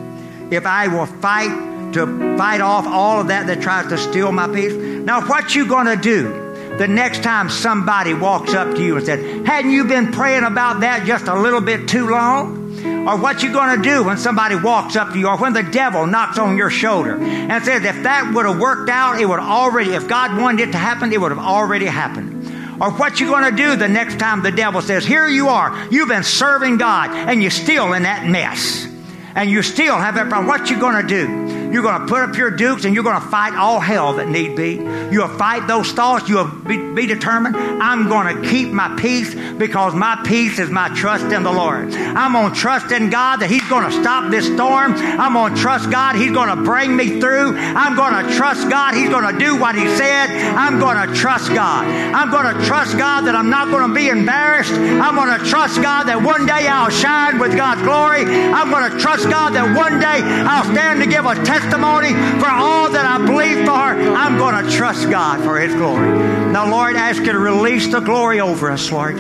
if 0.51 0.67
I 0.67 0.89
will 0.89 1.07
fight 1.07 1.93
to 1.95 2.37
fight 2.37 2.61
off 2.61 2.87
all 2.87 3.21
of 3.21 3.29
that 3.29 3.47
that 3.47 3.63
tries 3.63 3.89
to 3.89 3.99
steal 3.99 4.33
my 4.33 4.49
peace. 4.49 4.73
Now, 4.73 5.27
what 5.27 5.55
you 5.55 5.67
going 5.67 5.87
to 5.87 5.97
do 5.97 6.77
the 6.77 6.89
next 6.89 7.23
time 7.23 7.49
somebody 7.49 8.13
walks 8.13 8.53
up 8.55 8.75
to 8.75 8.83
you 8.83 8.97
and 8.97 9.07
said, 9.07 9.47
"Hadn't 9.47 9.71
you 9.71 9.85
been 9.85 10.13
praying 10.13 10.45
about 10.45 10.81
that 10.81 11.07
just 11.07 11.27
a 11.27 11.35
little 11.35 11.61
bit 11.61 11.89
too 11.89 12.09
long?" 12.09 12.67
or 13.07 13.17
what 13.17 13.43
you 13.43 13.53
going 13.53 13.77
to 13.77 13.83
do 13.89 14.03
when 14.03 14.19
somebody 14.19 14.57
walks 14.57 14.97
up 14.97 15.13
to 15.13 15.19
you 15.19 15.29
or 15.29 15.37
when 15.37 15.53
the 15.53 15.63
devil 15.63 16.07
knocks 16.07 16.39
on 16.39 16.57
your 16.57 16.71
shoulder 16.71 17.17
and 17.17 17.65
says, 17.65 17.85
if 17.85 18.03
that 18.03 18.33
would 18.35 18.47
have 18.47 18.59
worked 18.59 18.91
out, 18.91 19.21
it 19.21 19.27
would 19.27 19.39
already, 19.39 19.95
if 19.95 20.09
God 20.09 20.37
wanted 20.37 20.69
it 20.69 20.73
to 20.73 20.79
happen, 20.79 21.13
it 21.13 21.21
would 21.21 21.31
have 21.31 21.39
already 21.39 21.87
happened. 21.87 22.35
Or 22.83 22.91
what 22.91 23.21
you 23.21 23.29
going 23.29 23.49
to 23.49 23.57
do 23.57 23.77
the 23.77 23.89
next 23.89 24.19
time 24.19 24.43
the 24.43 24.51
devil 24.51 24.83
says, 24.83 25.05
here 25.05 25.29
you 25.29 25.49
are, 25.49 25.87
you've 25.91 26.09
been 26.09 26.25
serving 26.25 26.79
God 26.79 27.11
and 27.11 27.41
you're 27.41 27.51
still 27.53 27.93
in 27.93 28.03
that 28.03 28.27
mess. 28.27 28.89
And 29.37 29.51
you 29.51 29.63
still 29.63 29.99
have 29.99 30.15
that 30.15 30.31
problem. 30.31 30.49
What 30.49 30.71
you 30.71 30.81
going 30.81 31.07
to 31.07 31.07
do? 31.07 31.56
You're 31.73 31.83
going 31.83 32.01
to 32.01 32.07
put 32.07 32.23
up 32.23 32.37
your 32.37 32.51
dukes 32.51 32.85
and 32.85 32.95
you're 32.95 33.05
going 33.05 33.21
to 33.21 33.29
fight 33.29 33.55
all 33.55 33.81
hell 33.81 34.15
that 34.15 34.29
need 34.29 34.57
be. 34.57 34.75
You'll 35.11 35.29
fight 35.29 35.67
those 35.67 35.91
thoughts. 35.93 36.29
You'll 36.29 36.49
be, 36.49 36.95
be 36.95 37.07
determined. 37.07 37.57
I'm 37.57 38.09
going 38.09 38.35
to 38.35 38.49
keep 38.49 38.71
my 38.71 38.95
peace 38.97 39.35
because 39.35 39.95
my 39.95 40.23
peace 40.25 40.59
is 40.59 40.71
my 40.71 40.89
trust 40.97 41.27
in 41.27 41.43
the 41.43 41.53
Lord. 41.53 41.93
I'm 41.95 42.33
going 42.33 42.53
to 42.55 42.59
trust 42.59 42.93
in 42.93 43.11
God 43.11 43.39
that 43.39 43.51
He's 43.51 43.67
going 43.69 43.85
to 43.85 43.93
stop 44.01 44.31
this 44.31 44.47
storm. 44.47 44.95
I'm 44.95 45.33
going 45.33 45.55
to 45.55 45.61
trust 45.61 45.91
God 45.91 46.17
He's 46.17 46.33
going 46.33 46.49
to 46.49 46.63
bring 46.63 46.97
me 46.97 47.21
through. 47.21 47.57
I'm 47.57 47.97
going 47.97 48.15
to 48.25 48.35
trust 48.35 48.69
God 48.71 48.95
He's 48.95 49.09
going 49.09 49.27
to 49.33 49.39
do 49.39 49.59
what 49.59 49.75
He 49.75 49.87
said. 49.97 50.31
I'm 50.57 50.79
going 50.79 50.97
to 50.97 51.15
trust 51.15 51.53
God. 51.53 51.87
I'm 51.87 52.31
going 52.31 52.57
to 52.57 52.65
trust 52.65 52.97
God 52.97 53.23
that 53.27 53.35
I'm 53.35 53.51
not 53.51 53.69
going 53.69 53.89
to 53.89 53.95
be 53.95 54.09
embarrassed. 54.09 54.73
I'm 54.73 55.15
going 55.15 55.39
to 55.39 55.45
trust 55.45 55.83
God 55.83 56.05
that 56.05 56.23
one 56.23 56.47
day 56.47 56.69
I'll 56.69 56.91
shine 56.91 57.39
with 57.39 57.57
God's 57.57 57.83
glory. 57.83 58.25
I'm 58.25 58.71
going 58.71 58.91
to 58.91 58.99
trust 58.99 59.29
God 59.29 59.51
that 59.55 59.77
one 59.77 59.99
day 60.01 60.23
I'll 60.23 60.65
stand 60.65 61.03
to 61.03 61.09
give 61.09 61.27
a 61.27 61.35
testimony 61.35 61.56
testimony 61.61 62.13
for 62.39 62.51
all 62.51 62.91
that 62.91 63.07
I 63.07 63.25
believe 63.25 63.65
for, 63.65 63.73
I'm 63.73 64.37
going 64.37 64.63
to 64.63 64.71
trust 64.71 65.09
God 65.09 65.43
for 65.43 65.59
His 65.59 65.75
glory. 65.75 66.11
Now, 66.53 66.71
Lord, 66.71 66.97
ask 66.97 67.23
you 67.23 67.33
to 67.33 67.39
release 67.39 67.89
the 67.89 68.01
glory 68.01 68.41
over 68.41 68.71
us, 68.71 68.93
Lord. 68.93 69.17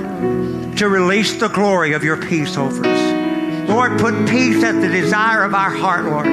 To 0.77 0.89
release 0.89 1.41
the 1.41 1.49
glory 1.49 1.95
of 1.95 2.05
your 2.05 2.19
peace 2.19 2.59
over 2.59 2.87
us. 2.87 3.69
Lord, 3.71 3.99
put 3.99 4.29
peace 4.29 4.63
at 4.63 4.79
the 4.83 4.89
desire 4.89 5.45
of 5.45 5.55
our 5.55 5.71
heart, 5.71 6.05
Lord. 6.05 6.27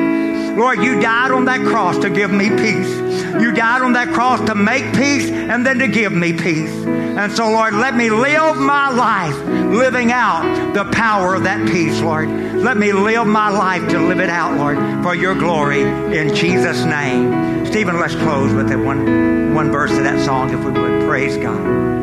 Lord, 0.57 0.83
you 0.83 0.99
died 0.99 1.31
on 1.31 1.45
that 1.45 1.61
cross 1.61 1.97
to 1.99 2.09
give 2.09 2.31
me 2.31 2.49
peace. 2.49 3.02
You 3.41 3.51
died 3.51 3.81
on 3.81 3.93
that 3.93 4.13
cross 4.13 4.39
to 4.47 4.55
make 4.55 4.84
peace 4.95 5.29
and 5.29 5.65
then 5.65 5.79
to 5.79 5.88
give 5.88 6.11
me 6.11 6.34
peace. 6.34 6.71
And 7.15 7.31
so, 7.31 7.49
Lord, 7.49 7.73
let 7.73 7.95
me 7.95 8.09
live 8.09 8.57
my 8.57 8.89
life 8.89 9.38
living 9.73 10.11
out 10.11 10.73
the 10.73 10.86
power 10.86 11.36
of 11.36 11.43
that 11.43 11.67
peace, 11.69 12.01
Lord. 12.01 12.29
Let 12.29 12.77
me 12.77 12.91
live 12.91 13.27
my 13.27 13.49
life 13.49 13.88
to 13.89 13.99
live 13.99 14.19
it 14.19 14.29
out, 14.29 14.57
Lord, 14.57 14.77
for 15.03 15.13
your 15.13 15.36
glory 15.36 15.81
in 15.81 16.34
Jesus' 16.34 16.84
name. 16.86 17.65
Stephen, 17.65 17.99
let's 17.99 18.15
close 18.15 18.53
with 18.53 18.69
that 18.69 18.79
one, 18.79 19.53
one 19.53 19.71
verse 19.71 19.91
of 19.91 20.03
that 20.03 20.23
song, 20.25 20.51
if 20.51 20.63
we 20.63 20.71
would. 20.71 21.07
Praise 21.07 21.38
God. 21.38 22.02